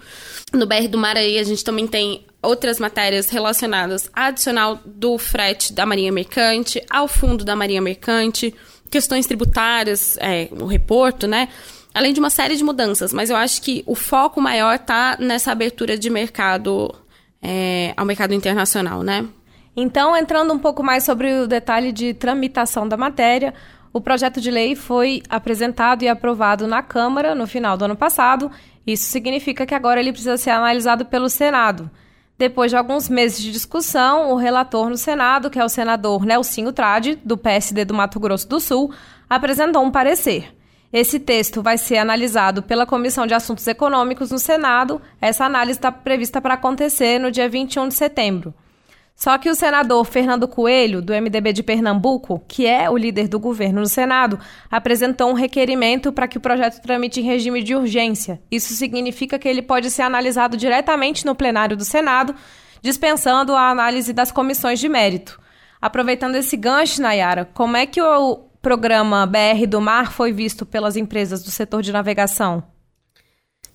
No 0.53 0.65
BR 0.65 0.87
do 0.89 0.97
Mar 0.97 1.17
aí 1.17 1.39
a 1.39 1.43
gente 1.43 1.63
também 1.63 1.87
tem 1.87 2.25
outras 2.41 2.79
matérias 2.79 3.29
relacionadas 3.29 4.09
adicional 4.13 4.79
do 4.85 5.17
frete 5.17 5.73
da 5.73 5.85
Marinha 5.85 6.11
Mercante, 6.11 6.81
ao 6.89 7.07
fundo 7.07 7.43
da 7.43 7.55
Marinha 7.55 7.81
Mercante, 7.81 8.53
questões 8.89 9.25
tributárias, 9.25 10.17
é, 10.19 10.47
o 10.51 10.65
reporto, 10.65 11.27
né? 11.27 11.49
Além 11.93 12.13
de 12.13 12.19
uma 12.19 12.29
série 12.29 12.57
de 12.57 12.63
mudanças, 12.63 13.13
mas 13.13 13.29
eu 13.29 13.37
acho 13.37 13.61
que 13.61 13.83
o 13.85 13.95
foco 13.95 14.41
maior 14.41 14.75
está 14.75 15.17
nessa 15.19 15.51
abertura 15.51 15.97
de 15.97 16.09
mercado 16.09 16.93
é, 17.47 17.93
ao 17.95 18.05
mercado 18.05 18.33
internacional, 18.33 19.03
né? 19.03 19.23
Então, 19.77 20.17
entrando 20.17 20.51
um 20.51 20.57
pouco 20.57 20.81
mais 20.81 21.03
sobre 21.03 21.31
o 21.41 21.47
detalhe 21.47 21.91
de 21.91 22.13
tramitação 22.13 22.87
da 22.87 22.97
matéria, 22.97 23.53
o 23.93 24.01
projeto 24.01 24.41
de 24.41 24.49
lei 24.49 24.75
foi 24.75 25.21
apresentado 25.29 26.03
e 26.03 26.07
aprovado 26.07 26.65
na 26.65 26.81
Câmara 26.81 27.35
no 27.35 27.45
final 27.45 27.77
do 27.77 27.85
ano 27.85 27.95
passado. 27.95 28.49
Isso 28.87 29.11
significa 29.11 29.65
que 29.65 29.75
agora 29.75 29.99
ele 29.99 30.11
precisa 30.11 30.37
ser 30.37 30.49
analisado 30.49 31.05
pelo 31.05 31.29
Senado. 31.29 31.91
Depois 32.37 32.71
de 32.71 32.77
alguns 32.77 33.07
meses 33.07 33.41
de 33.41 33.51
discussão, 33.51 34.31
o 34.31 34.35
relator 34.35 34.89
no 34.89 34.97
Senado, 34.97 35.49
que 35.49 35.59
é 35.59 35.63
o 35.63 35.69
senador 35.69 36.25
Nelsinho 36.25 36.73
Trade, 36.73 37.17
do 37.23 37.37
PSD 37.37 37.85
do 37.85 37.93
Mato 37.93 38.19
Grosso 38.19 38.49
do 38.49 38.59
Sul, 38.59 38.91
apresentou 39.29 39.83
um 39.83 39.91
parecer. 39.91 40.53
Esse 40.91 41.19
texto 41.19 41.61
vai 41.61 41.77
ser 41.77 41.97
analisado 41.97 42.63
pela 42.63 42.85
Comissão 42.85 43.27
de 43.27 43.33
Assuntos 43.33 43.67
Econômicos 43.67 44.31
no 44.31 44.39
Senado. 44.39 45.01
Essa 45.19 45.45
análise 45.45 45.77
está 45.77 45.91
prevista 45.91 46.41
para 46.41 46.53
acontecer 46.53 47.19
no 47.19 47.31
dia 47.31 47.49
21 47.49 47.87
de 47.87 47.95
setembro. 47.95 48.53
Só 49.15 49.37
que 49.37 49.49
o 49.49 49.55
senador 49.55 50.03
Fernando 50.03 50.45
Coelho, 50.45 51.01
do 51.01 51.13
MDB 51.13 51.53
de 51.53 51.63
Pernambuco, 51.63 52.43
que 52.49 52.67
é 52.67 52.89
o 52.89 52.97
líder 52.97 53.29
do 53.29 53.39
governo 53.39 53.79
no 53.79 53.87
Senado, 53.87 54.37
apresentou 54.69 55.29
um 55.29 55.33
requerimento 55.33 56.11
para 56.11 56.27
que 56.27 56.37
o 56.37 56.41
projeto 56.41 56.81
tramite 56.81 57.21
em 57.21 57.23
regime 57.23 57.63
de 57.63 57.73
urgência. 57.73 58.41
Isso 58.51 58.73
significa 58.73 59.39
que 59.39 59.47
ele 59.47 59.61
pode 59.61 59.89
ser 59.89 60.01
analisado 60.01 60.57
diretamente 60.57 61.25
no 61.25 61.33
plenário 61.33 61.77
do 61.77 61.85
Senado, 61.85 62.35
dispensando 62.81 63.55
a 63.55 63.69
análise 63.69 64.11
das 64.11 64.33
comissões 64.33 64.81
de 64.81 64.89
mérito. 64.89 65.39
Aproveitando 65.81 66.35
esse 66.35 66.57
gancho, 66.57 67.01
Nayara, 67.01 67.49
como 67.53 67.77
é 67.77 67.85
que 67.85 68.01
o 68.01 68.39
programa 68.65 69.27
BR 69.27 69.67
do 69.67 69.79
Mar 69.79 70.11
foi 70.11 70.31
visto 70.31 70.65
pelas 70.65 70.95
empresas 70.95 71.43
do 71.43 71.51
setor 71.51 71.83
de 71.83 71.91
navegação? 71.91 72.63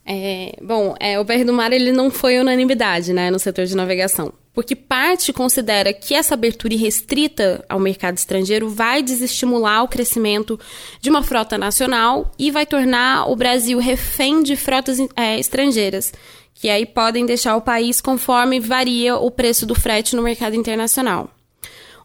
É, 0.04 0.56
bom, 0.60 0.96
é, 0.98 1.20
o 1.20 1.24
BR 1.24 1.44
do 1.46 1.52
Mar 1.52 1.72
ele 1.72 1.92
não 1.92 2.10
foi 2.10 2.40
unanimidade 2.40 3.12
né, 3.12 3.30
no 3.30 3.38
setor 3.38 3.66
de 3.66 3.76
navegação 3.76 4.32
porque 4.52 4.74
parte 4.74 5.32
considera 5.32 5.92
que 5.92 6.12
essa 6.12 6.34
abertura 6.34 6.74
irrestrita 6.74 7.64
ao 7.68 7.78
mercado 7.78 8.16
estrangeiro 8.16 8.68
vai 8.68 9.02
desestimular 9.02 9.84
o 9.84 9.88
crescimento 9.88 10.58
de 11.00 11.08
uma 11.08 11.22
frota 11.22 11.56
nacional 11.56 12.32
e 12.38 12.50
vai 12.50 12.66
tornar 12.66 13.30
o 13.30 13.36
Brasil 13.36 13.78
refém 13.78 14.42
de 14.42 14.56
frotas 14.56 14.98
é, 15.14 15.38
estrangeiras, 15.38 16.12
que 16.52 16.68
aí 16.68 16.84
podem 16.84 17.24
deixar 17.24 17.56
o 17.56 17.62
país 17.62 18.00
conforme 18.00 18.58
varia 18.58 19.16
o 19.16 19.30
preço 19.30 19.64
do 19.64 19.74
frete 19.74 20.16
no 20.16 20.22
mercado 20.22 20.56
internacional. 20.56 21.30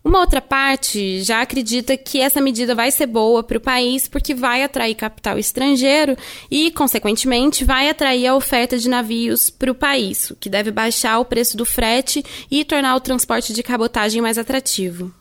Uma 0.06 0.20
outra 0.20 0.40
parte 0.40 1.24
já 1.24 1.42
acredita 1.42 1.98
que 1.98 2.22
essa 2.22 2.40
medida 2.40 2.76
vai 2.76 2.92
ser 2.92 3.08
boa 3.08 3.42
para 3.42 3.58
o 3.58 3.62
país 3.62 4.08
porque 4.08 4.36
vai 4.36 4.62
atrair 4.62 4.94
capital 4.94 5.40
estrangeiro 5.40 6.16
e, 6.50 6.70
consequentemente, 6.70 7.66
vai 7.66 7.90
atrair 7.90 8.28
a 8.28 8.36
oferta 8.36 8.78
de 8.78 8.88
navios 8.88 9.50
para 9.50 9.72
o 9.72 9.76
país, 9.76 10.30
o 10.30 10.36
que 10.36 10.48
deve 10.48 10.70
baixar 10.70 11.18
o 11.18 11.26
preço 11.26 11.58
do 11.58 11.66
frete 11.66 12.24
e 12.52 12.64
tornar 12.64 12.96
o 12.96 13.00
transporte 13.00 13.52
de 13.52 13.64
cabotagem 13.64 14.22
mais 14.22 14.38
atrativo. 14.38 15.12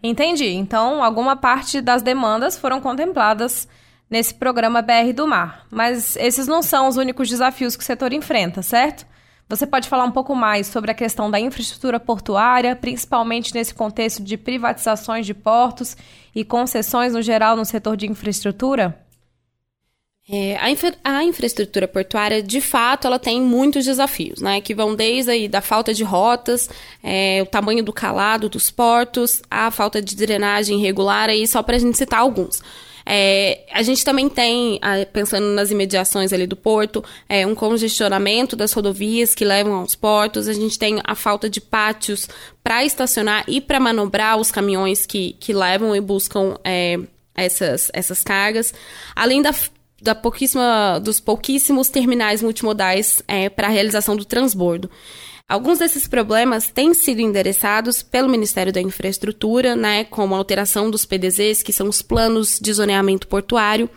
Entendi. 0.00 0.50
Então, 0.50 1.02
alguma 1.02 1.34
parte 1.34 1.80
das 1.80 2.00
demandas 2.00 2.56
foram 2.56 2.80
contempladas 2.80 3.66
nesse 4.08 4.32
programa 4.32 4.80
BR 4.80 5.12
do 5.12 5.26
Mar. 5.26 5.66
Mas 5.68 6.14
esses 6.14 6.46
não 6.46 6.62
são 6.62 6.86
os 6.86 6.96
únicos 6.96 7.28
desafios 7.28 7.74
que 7.74 7.82
o 7.82 7.86
setor 7.86 8.12
enfrenta, 8.12 8.62
certo? 8.62 9.04
Você 9.48 9.66
pode 9.66 9.88
falar 9.88 10.04
um 10.04 10.10
pouco 10.10 10.34
mais 10.34 10.66
sobre 10.66 10.90
a 10.90 10.94
questão 10.94 11.30
da 11.30 11.40
infraestrutura 11.40 11.98
portuária, 11.98 12.76
principalmente 12.76 13.54
nesse 13.54 13.74
contexto 13.74 14.22
de 14.22 14.36
privatizações 14.36 15.24
de 15.24 15.32
portos 15.32 15.96
e 16.34 16.44
concessões 16.44 17.14
no 17.14 17.22
geral 17.22 17.56
no 17.56 17.64
setor 17.64 17.96
de 17.96 18.06
infraestrutura? 18.06 19.08
É, 20.30 20.58
a, 20.58 20.70
infra 20.70 20.94
a, 21.02 21.24
infraestrutura 21.24 21.88
portuária, 21.88 22.42
de 22.42 22.60
fato, 22.60 23.06
ela 23.06 23.18
tem 23.18 23.40
muitos 23.40 23.86
desafios, 23.86 24.42
né? 24.42 24.60
Que 24.60 24.74
vão 24.74 24.94
desde 24.94 25.30
aí 25.30 25.48
da 25.48 25.62
falta 25.62 25.94
de 25.94 26.04
rotas, 26.04 26.68
é, 27.02 27.40
o 27.42 27.46
tamanho 27.46 27.82
do 27.82 27.94
calado 27.94 28.50
dos 28.50 28.70
portos, 28.70 29.40
a 29.50 29.70
falta 29.70 30.02
de 30.02 30.14
drenagem 30.14 30.78
regular, 30.78 31.30
aí 31.30 31.48
só 31.48 31.62
para 31.62 31.76
a 31.76 31.78
gente 31.78 31.96
citar 31.96 32.20
alguns. 32.20 32.60
É, 33.10 33.60
a 33.72 33.82
gente 33.82 34.04
também 34.04 34.28
tem, 34.28 34.78
pensando 35.14 35.46
nas 35.54 35.70
imediações 35.70 36.30
ali 36.30 36.46
do 36.46 36.54
porto, 36.54 37.02
é, 37.26 37.46
um 37.46 37.54
congestionamento 37.54 38.54
das 38.54 38.70
rodovias 38.74 39.34
que 39.34 39.46
levam 39.46 39.72
aos 39.72 39.94
portos. 39.94 40.46
A 40.46 40.52
gente 40.52 40.78
tem 40.78 41.00
a 41.02 41.14
falta 41.14 41.48
de 41.48 41.58
pátios 41.58 42.28
para 42.62 42.84
estacionar 42.84 43.44
e 43.48 43.62
para 43.62 43.80
manobrar 43.80 44.36
os 44.36 44.50
caminhões 44.50 45.06
que, 45.06 45.32
que 45.40 45.54
levam 45.54 45.96
e 45.96 46.00
buscam 46.02 46.58
é, 46.62 46.98
essas, 47.34 47.90
essas 47.94 48.22
cargas. 48.22 48.74
Além 49.16 49.40
da 49.40 49.54
da 50.00 50.14
pouquíssima, 50.14 51.00
dos 51.02 51.18
pouquíssimos 51.18 51.88
terminais 51.88 52.40
multimodais 52.40 53.20
é, 53.26 53.48
para 53.48 53.66
a 53.66 53.70
realização 53.70 54.16
do 54.16 54.24
transbordo. 54.24 54.88
Alguns 55.48 55.78
desses 55.78 56.06
problemas 56.06 56.68
têm 56.68 56.92
sido 56.92 57.22
endereçados 57.22 58.02
pelo 58.02 58.28
Ministério 58.28 58.70
da 58.70 58.82
Infraestrutura, 58.82 59.74
né, 59.74 60.04
como 60.04 60.34
a 60.34 60.38
alteração 60.38 60.90
dos 60.90 61.06
PDZs, 61.06 61.62
que 61.62 61.72
são 61.72 61.88
os 61.88 62.02
planos 62.02 62.58
de 62.60 62.70
zoneamento 62.70 63.26
portuário, 63.26 63.88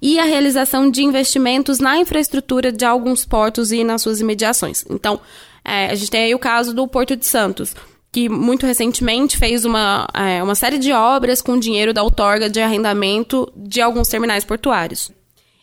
e 0.00 0.20
a 0.20 0.24
realização 0.24 0.88
de 0.88 1.02
investimentos 1.02 1.80
na 1.80 1.98
infraestrutura 1.98 2.70
de 2.70 2.84
alguns 2.84 3.24
portos 3.24 3.72
e 3.72 3.82
nas 3.82 4.00
suas 4.00 4.20
imediações. 4.20 4.84
Então, 4.88 5.18
é, 5.64 5.86
a 5.86 5.94
gente 5.96 6.10
tem 6.10 6.22
aí 6.22 6.34
o 6.36 6.38
caso 6.38 6.72
do 6.72 6.86
Porto 6.86 7.16
de 7.16 7.26
Santos, 7.26 7.74
que 8.12 8.28
muito 8.28 8.64
recentemente 8.64 9.36
fez 9.36 9.64
uma, 9.64 10.06
é, 10.14 10.40
uma 10.40 10.54
série 10.54 10.78
de 10.78 10.92
obras 10.92 11.42
com 11.42 11.58
dinheiro 11.58 11.92
da 11.92 12.04
outorga 12.04 12.48
de 12.48 12.60
arrendamento 12.60 13.52
de 13.56 13.80
alguns 13.80 14.06
terminais 14.06 14.44
portuários. 14.44 15.10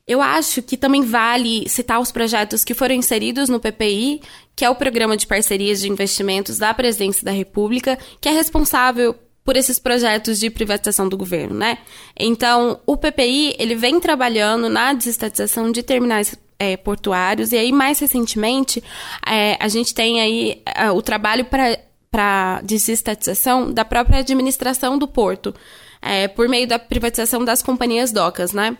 Eu 0.09 0.23
acho 0.23 0.63
que 0.63 0.75
também 0.75 1.03
vale 1.03 1.69
citar 1.69 1.99
os 1.99 2.11
projetos 2.11 2.63
que 2.63 2.73
foram 2.73 2.95
inseridos 2.95 3.47
no 3.47 3.59
PPI, 3.59 4.21
que 4.55 4.65
é 4.65 4.69
o 4.69 4.73
Programa 4.73 5.15
de 5.15 5.27
Parcerias 5.27 5.79
de 5.79 5.87
Investimentos 5.87 6.57
da 6.57 6.73
Presidência 6.73 7.23
da 7.23 7.31
República, 7.31 7.95
que 8.19 8.27
é 8.27 8.31
responsável 8.31 9.13
por 9.45 9.55
esses 9.55 9.77
projetos 9.77 10.39
de 10.39 10.49
privatização 10.49 11.07
do 11.07 11.15
governo, 11.15 11.53
né? 11.53 11.77
Então, 12.19 12.79
o 12.87 12.97
PPI, 12.97 13.55
ele 13.59 13.75
vem 13.75 13.99
trabalhando 13.99 14.67
na 14.67 14.93
desestatização 14.93 15.71
de 15.71 15.83
terminais 15.83 16.35
é, 16.57 16.75
portuários, 16.75 17.51
e 17.51 17.57
aí, 17.57 17.71
mais 17.71 17.99
recentemente, 17.99 18.83
é, 19.27 19.57
a 19.59 19.67
gente 19.67 19.93
tem 19.93 20.19
aí 20.21 20.63
é, 20.65 20.89
o 20.89 21.03
trabalho 21.03 21.45
para 21.45 22.61
desestatização 22.63 23.71
da 23.71 23.85
própria 23.85 24.21
administração 24.21 24.97
do 24.97 25.07
porto, 25.07 25.53
é, 26.01 26.27
por 26.27 26.49
meio 26.49 26.67
da 26.67 26.79
privatização 26.79 27.45
das 27.45 27.61
companhias 27.61 28.11
docas, 28.11 28.53
né? 28.53 28.75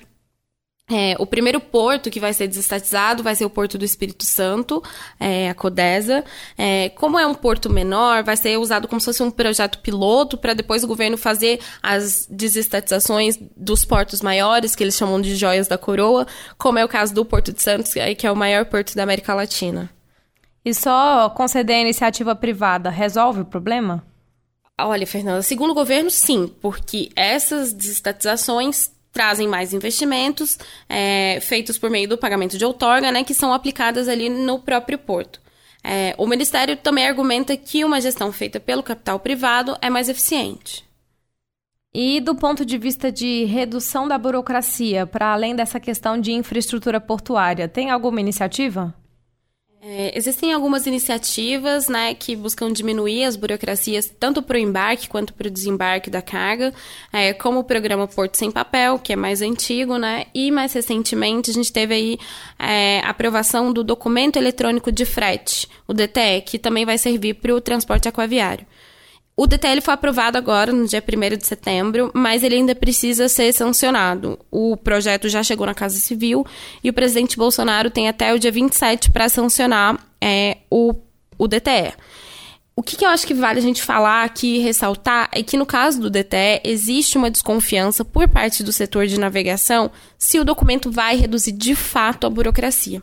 É, 0.91 1.15
o 1.19 1.25
primeiro 1.25 1.60
porto 1.60 2.10
que 2.10 2.19
vai 2.19 2.34
ser 2.34 2.48
desestatizado 2.48 3.22
vai 3.22 3.36
ser 3.36 3.46
o 3.46 3.50
Porto 3.50 3.77
do 3.77 3.86
Espírito 3.86 4.25
Santo, 4.25 4.81
é, 5.19 5.50
a 5.50 5.53
Codesa. 5.53 6.24
É, 6.58 6.89
como 6.89 7.19
é 7.19 7.27
um 7.27 7.36
porto 7.36 7.69
menor, 7.69 8.24
vai 8.24 8.36
ser 8.36 8.58
usado 8.58 8.88
como 8.88 9.00
se 9.00 9.05
fosse 9.05 9.22
um 9.22 9.29
projeto 9.29 9.77
piloto 9.79 10.36
para 10.36 10.55
depois 10.55 10.84
o 10.84 10.88
governo 10.88 11.15
fazer 11.15 11.60
as 11.84 12.27
desestatizações 12.27 13.38
dos 13.55 13.86
portos 13.86 14.22
maiores, 14.22 14.75
que 14.75 14.84
eles 14.84 14.96
chamam 14.96 15.22
de 15.22 15.36
joias 15.36 15.67
da 15.67 15.77
coroa, 15.77 16.25
como 16.58 16.79
é 16.79 16.86
o 16.86 16.89
caso 16.89 17.13
do 17.13 17.24
Porto 17.24 17.53
de 17.53 17.62
Santos, 17.62 17.93
que 18.17 18.25
é 18.25 18.31
o 18.31 18.36
maior 18.36 18.65
porto 18.65 18.96
da 18.96 19.03
América 19.03 19.36
Latina. 19.36 19.91
E 20.65 20.74
só 20.74 21.29
conceder 21.29 21.75
a 21.77 21.81
iniciativa 21.81 22.36
privada 22.36 22.89
resolve 22.89 23.41
o 23.41 23.46
problema? 23.46 24.03
Olha, 24.79 25.05
Fernanda, 25.05 25.41
segundo 25.41 25.72
o 25.72 25.75
governo, 25.75 26.10
sim, 26.10 26.48
porque 26.62 27.10
essas 27.15 27.74
desestatizações 27.74 28.91
trazem 29.20 29.50
mais 29.50 29.74
investimentos 29.74 30.58
é, 30.88 31.40
feitos 31.42 31.78
por 31.78 31.90
meio 31.90 32.08
do 32.08 32.18
pagamento 32.18 32.58
de 32.58 32.64
outorga, 32.64 33.12
né, 33.12 33.22
que 33.22 33.34
são 33.34 33.52
aplicadas 33.52 34.08
ali 34.08 34.30
no 34.30 34.60
próprio 34.60 34.98
porto. 34.98 35.42
É, 35.84 36.16
o 36.18 36.26
Ministério 36.26 36.78
também 36.78 37.06
argumenta 37.06 37.58
que 37.58 37.84
uma 37.84 38.00
gestão 38.00 38.32
feita 38.32 38.62
pelo 38.62 38.82
capital 38.82 39.20
privado 39.20 39.76
é 39.82 39.90
mais 39.90 40.08
eficiente. 40.08 40.86
E 41.94 42.22
do 42.22 42.34
ponto 42.34 42.64
de 42.64 42.78
vista 42.78 43.12
de 43.12 43.44
redução 43.44 44.08
da 44.08 44.18
burocracia, 44.18 45.06
para 45.06 45.34
além 45.34 45.54
dessa 45.54 45.82
questão 45.82 46.18
de 46.18 46.32
infraestrutura 46.32 47.02
portuária, 47.02 47.68
tem 47.68 47.92
alguma 47.92 48.22
iniciativa? 48.22 48.96
É, 49.82 50.12
existem 50.18 50.52
algumas 50.52 50.86
iniciativas 50.86 51.88
né, 51.88 52.13
que 52.13 52.36
buscam 52.36 52.70
diminuir 52.70 53.24
as 53.24 53.38
burocracias 53.38 54.12
tanto 54.20 54.42
para 54.42 54.58
o 54.58 54.60
embarque 54.60 55.08
quanto 55.08 55.34
para 55.34 55.48
o 55.48 55.52
desembarque 55.52 56.10
da 56.10 56.22
carga, 56.22 56.74
é, 57.13 57.32
como 57.32 57.60
o 57.60 57.63
programa 57.63 58.06
Porto 58.06 58.36
Sem 58.36 58.52
Papel, 58.52 59.00
que 59.00 59.13
é 59.13 59.15
mais 59.15 59.42
antigo, 59.42 59.98
né, 59.98 60.26
e 60.36 60.52
mais 60.52 60.74
recentemente 60.74 61.50
a 61.50 61.54
gente 61.54 61.72
teve 61.72 61.94
aí 61.94 62.20
é, 62.60 63.00
a 63.00 63.12
aprovação 63.12 63.72
do 63.72 63.82
documento 63.82 64.36
eletrônico 64.36 64.92
de 64.92 65.06
frete, 65.06 65.70
o 65.88 65.94
DTE, 65.94 66.42
que 66.46 66.60
também 66.60 66.86
vai 66.86 66.98
servir 66.98 67.36
para 67.36 67.56
o 67.56 67.62
transporte 67.62 68.10
aquaviário. 68.10 68.68
O 69.39 69.47
DTL 69.47 69.80
foi 69.80 69.93
aprovado 69.93 70.38
agora, 70.38 70.73
no 70.73 70.86
dia 70.86 71.02
1 71.02 71.38
de 71.38 71.47
setembro, 71.47 72.12
mas 72.13 72.43
ele 72.43 72.56
ainda 72.56 72.75
precisa 72.75 73.30
ser 73.30 73.54
sancionado. 73.54 74.38
O 74.52 74.75
projeto 74.75 75.30
já 75.30 75.41
chegou 75.41 75.65
na 75.65 75.73
Casa 75.73 75.97
Civil 75.97 76.45
e 76.84 76.89
o 76.89 76.93
presidente 76.93 77.38
Bolsonaro 77.38 77.89
tem 77.89 78.10
até 78.10 78.34
o 78.34 78.38
dia 78.38 78.52
27 78.52 79.10
para 79.12 79.30
sancionar 79.30 79.97
é, 80.19 80.58
o, 80.69 80.93
o 81.38 81.47
DTE. 81.47 81.93
O 82.75 82.84
que, 82.84 82.97
que, 82.97 83.06
eu 83.06 83.10
acho 83.10 83.25
que 83.25 83.34
vale 83.34 83.60
a 83.60 83.62
gente 83.62 83.82
falar 83.82 84.25
aqui 84.25 84.58
e 84.58 84.60
ressaltar 84.60 85.30
é 85.32 85.41
que 85.41 85.56
no 85.56 85.65
caso 85.65 86.02
do 86.02 86.10
DTE 86.10 86.60
existe 86.65 87.17
uma 87.17 87.32
desconfiança 87.32 88.04
por 88.04 88.28
parte 88.28 88.62
do 88.62 88.73
setor 88.73 89.08
de 89.08 89.17
navegação 89.17 89.89
se 90.17 90.38
o 90.38 90.43
documento 90.43 90.91
vai 90.91 91.15
reduzir 91.15 91.54
de 91.54 91.75
fato 91.75 92.28
a 92.28 92.30
burocracia. 92.30 93.02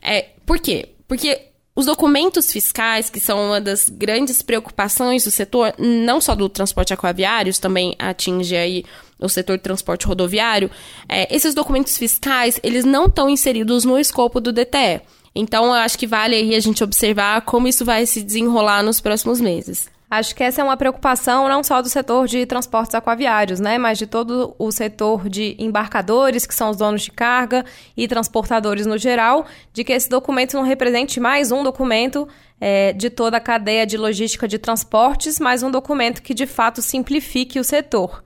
É, 0.00 0.30
por 0.46 0.58
quê? 0.58 0.88
Porque 1.06 1.38
os 1.76 1.84
documentos 1.84 2.50
fiscais, 2.50 3.10
que 3.10 3.20
são 3.20 3.48
uma 3.48 3.60
das 3.60 3.90
grandes 3.90 4.40
preocupações 4.40 5.24
do 5.24 5.30
setor, 5.30 5.74
não 5.78 6.22
só 6.22 6.34
do 6.34 6.48
transporte 6.48 6.94
aquaviário, 6.94 7.52
também 7.60 7.94
atinge 7.98 8.56
aí 8.56 8.82
o 9.20 9.28
setor 9.28 9.58
de 9.58 9.62
transporte 9.62 10.06
rodoviário, 10.06 10.70
é, 11.06 11.34
esses 11.34 11.54
documentos 11.54 11.98
fiscais, 11.98 12.58
eles 12.62 12.86
não 12.86 13.06
estão 13.06 13.28
inseridos 13.28 13.84
no 13.84 13.98
escopo 13.98 14.40
do 14.40 14.52
DTE. 14.52 15.02
Então, 15.34 15.66
eu 15.66 15.72
acho 15.72 15.98
que 15.98 16.06
vale 16.06 16.34
aí 16.34 16.54
a 16.54 16.60
gente 16.60 16.82
observar 16.82 17.42
como 17.42 17.68
isso 17.68 17.84
vai 17.84 18.06
se 18.06 18.22
desenrolar 18.22 18.82
nos 18.82 18.98
próximos 18.98 19.38
meses. 19.38 19.90
Acho 20.08 20.36
que 20.36 20.44
essa 20.44 20.60
é 20.60 20.64
uma 20.64 20.76
preocupação 20.76 21.48
não 21.48 21.64
só 21.64 21.82
do 21.82 21.88
setor 21.88 22.28
de 22.28 22.46
transportes 22.46 22.94
aquaviários, 22.94 23.58
né, 23.58 23.76
mas 23.76 23.98
de 23.98 24.06
todo 24.06 24.54
o 24.56 24.70
setor 24.70 25.28
de 25.28 25.56
embarcadores, 25.58 26.46
que 26.46 26.54
são 26.54 26.70
os 26.70 26.76
donos 26.76 27.02
de 27.02 27.10
carga, 27.10 27.64
e 27.96 28.06
transportadores 28.06 28.86
no 28.86 28.96
geral, 28.96 29.46
de 29.72 29.82
que 29.82 29.92
esse 29.92 30.08
documento 30.08 30.54
não 30.54 30.62
represente 30.62 31.18
mais 31.18 31.50
um 31.50 31.64
documento 31.64 32.28
é, 32.60 32.92
de 32.92 33.10
toda 33.10 33.38
a 33.38 33.40
cadeia 33.40 33.84
de 33.84 33.96
logística 33.96 34.46
de 34.46 34.58
transportes, 34.58 35.40
mas 35.40 35.64
um 35.64 35.72
documento 35.72 36.22
que 36.22 36.34
de 36.34 36.46
fato 36.46 36.80
simplifique 36.80 37.58
o 37.58 37.64
setor. 37.64 38.22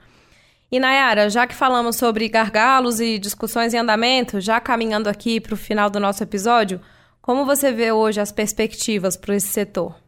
E 0.70 0.78
Nayara, 0.78 1.30
já 1.30 1.46
que 1.46 1.54
falamos 1.54 1.96
sobre 1.96 2.28
gargalos 2.28 3.00
e 3.00 3.18
discussões 3.18 3.72
em 3.72 3.78
andamento, 3.78 4.38
já 4.38 4.60
caminhando 4.60 5.08
aqui 5.08 5.40
para 5.40 5.54
o 5.54 5.56
final 5.56 5.88
do 5.88 5.98
nosso 5.98 6.22
episódio, 6.22 6.80
como 7.22 7.44
você 7.44 7.72
vê 7.72 7.90
hoje 7.90 8.20
as 8.20 8.30
perspectivas 8.30 9.16
para 9.16 9.34
esse 9.34 9.48
setor? 9.48 9.99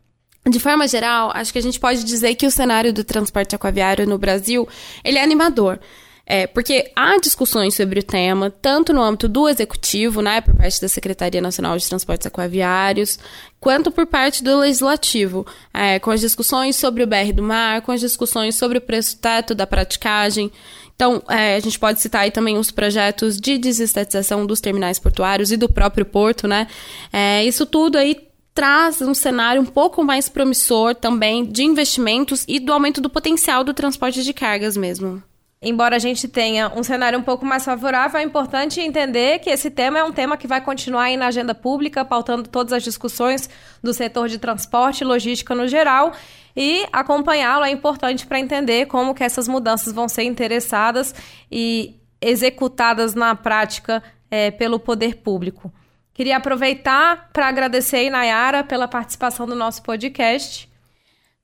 De 0.45 0.59
forma 0.59 0.89
geral, 0.89 1.31
acho 1.35 1.53
que 1.53 1.59
a 1.59 1.63
gente 1.63 1.79
pode 1.79 2.03
dizer 2.03 2.35
que 2.35 2.47
o 2.47 2.51
cenário 2.51 2.93
do 2.93 3.05
transporte 3.05 3.55
aquaviário 3.55 4.07
no 4.07 4.19
Brasil, 4.19 4.69
ele 5.05 5.19
é 5.19 5.23
animador. 5.23 5.79
É, 6.25 6.47
porque 6.47 6.91
há 6.95 7.19
discussões 7.19 7.75
sobre 7.75 8.01
o 8.01 8.03
tema, 8.03 8.51
tanto 8.51 8.93
no 8.93 9.03
âmbito 9.03 9.29
do 9.29 9.49
executivo, 9.49 10.23
né, 10.23 10.41
por 10.41 10.55
parte 10.55 10.81
da 10.81 10.89
Secretaria 10.89 11.41
Nacional 11.41 11.77
de 11.77 11.89
Transportes 11.89 12.27
Aquaviários, 12.27 13.19
quanto 13.61 13.91
por 13.91 14.07
parte 14.07 14.43
do 14.43 14.61
legislativo, 14.61 15.45
é, 15.75 15.99
com 15.99 16.11
as 16.11 16.21
discussões 16.21 16.77
sobre 16.77 17.03
o 17.03 17.07
BR 17.07 17.33
do 17.35 17.43
mar, 17.43 17.83
com 17.83 17.91
as 17.91 18.01
discussões 18.01 18.55
sobre 18.55 18.79
o 18.79 18.81
preço 18.81 19.19
teto 19.19 19.55
da 19.55 19.67
praticagem. 19.67 20.51
Então, 20.95 21.23
é, 21.29 21.57
a 21.57 21.61
gente 21.61 21.79
pode 21.79 22.01
citar 22.01 22.23
aí 22.23 22.31
também 22.31 22.57
os 22.57 22.71
projetos 22.71 23.37
de 23.37 23.59
desestatização 23.59 24.47
dos 24.47 24.61
terminais 24.61 25.01
portuários 25.01 25.51
e 25.51 25.57
do 25.57 25.69
próprio 25.69 26.07
porto, 26.07 26.47
né? 26.47 26.69
É, 27.13 27.45
isso 27.45 27.67
tudo 27.67 27.99
aí 27.99 28.17
traz 28.55 29.01
um 29.01 29.15
cenário 29.15 29.63
um 29.63 29.67
pouco 29.67 30.05
mais 30.05 30.29
promissor 30.29 30.95
também 30.95 31.45
de 31.45 31.65
investimentos 31.65 32.45
e 32.47 32.61
do 32.61 32.73
aumento 32.73 33.01
do 33.01 33.09
potencial 33.09 33.65
do 33.65 33.75
transporte 33.75 34.23
de 34.23 34.33
cargas 34.33 34.77
mesmo. 34.77 35.23
Embora 35.65 35.95
a 35.95 35.99
gente 36.01 36.27
tenha 36.27 36.73
um 36.75 36.83
cenário 36.83 37.17
um 37.17 37.23
pouco 37.23 37.47
mais 37.47 37.65
favorável, 37.65 38.19
é 38.19 38.25
importante 38.25 38.81
entender 38.81 39.39
que 39.39 39.49
esse 39.49 39.71
tema 39.71 39.97
é 39.97 40.03
um 40.03 40.11
tema 40.13 40.37
que 40.37 40.49
vai 40.49 40.61
continuar 40.61 41.05
aí 41.05 41.17
na 41.17 41.29
agenda 41.29 41.55
pública, 41.55 42.05
pautando 42.05 42.49
todas 42.49 42.73
as 42.73 42.83
discussões 42.83 43.49
do 43.81 43.95
setor 43.95 44.29
de 44.29 44.39
transporte 44.39 45.03
e 45.03 45.05
logística 45.05 45.55
no 45.55 45.69
geral. 45.69 46.13
E 46.57 46.85
acompanhá-lo 46.93 47.65
é 47.65 47.71
importante 47.71 48.27
para 48.27 48.41
entender 48.41 48.87
como 48.87 49.15
que 49.15 49.23
essas 49.23 49.47
mudanças 49.47 49.93
vão 49.93 50.09
ser 50.09 50.25
interessadas 50.25 51.15
e 51.51 51.95
executadas 52.21 53.15
na 53.15 53.37
prática 53.37 54.03
é, 54.29 54.51
pelo 54.51 54.81
poder 54.81 55.19
público. 55.19 55.73
Queria 56.15 56.37
aproveitar 56.37 57.31
para 57.33 57.49
agradecer 57.49 58.09
a 58.09 58.11
Nayara 58.11 58.63
pela 58.63 58.87
participação 58.87 59.47
do 59.47 59.55
nosso 59.55 59.83
podcast. 59.83 60.71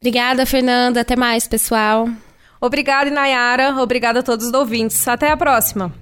Obrigada, 0.01 0.45
Fernanda. 0.45 1.01
Até 1.01 1.17
mais, 1.17 1.49
pessoal. 1.49 2.09
Obrigada, 2.61 3.11
Nayara. 3.11 3.75
Obrigada 3.81 4.21
a 4.21 4.23
todos 4.23 4.47
os 4.47 4.53
ouvintes. 4.53 5.09
Até 5.09 5.31
a 5.31 5.37
próxima. 5.37 5.93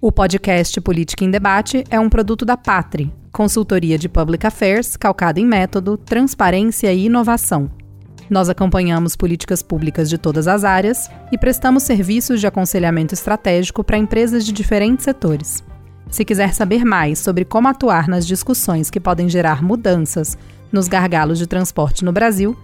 O 0.00 0.10
podcast 0.10 0.80
Política 0.80 1.24
em 1.24 1.30
Debate 1.30 1.84
é 1.90 1.98
um 1.98 2.08
produto 2.08 2.44
da 2.44 2.56
Patri, 2.56 3.12
consultoria 3.32 3.98
de 3.98 4.08
Public 4.08 4.46
Affairs 4.46 4.96
calcada 4.96 5.40
em 5.40 5.46
método, 5.46 5.96
transparência 5.98 6.92
e 6.92 7.06
inovação. 7.06 7.70
Nós 8.30 8.48
acompanhamos 8.48 9.14
políticas 9.14 9.62
públicas 9.62 10.08
de 10.08 10.18
todas 10.18 10.48
as 10.48 10.64
áreas 10.64 11.10
e 11.30 11.38
prestamos 11.38 11.82
serviços 11.82 12.40
de 12.40 12.46
aconselhamento 12.46 13.14
estratégico 13.14 13.84
para 13.84 13.98
empresas 13.98 14.44
de 14.44 14.52
diferentes 14.52 15.04
setores. 15.04 15.62
Se 16.10 16.24
quiser 16.24 16.54
saber 16.54 16.84
mais 16.84 17.18
sobre 17.18 17.44
como 17.44 17.68
atuar 17.68 18.08
nas 18.08 18.26
discussões 18.26 18.90
que 18.90 19.00
podem 19.00 19.28
gerar 19.28 19.62
mudanças 19.62 20.38
nos 20.72 20.88
gargalos 20.88 21.38
de 21.38 21.46
transporte 21.46 22.04
no 22.04 22.12
Brasil, 22.12 22.56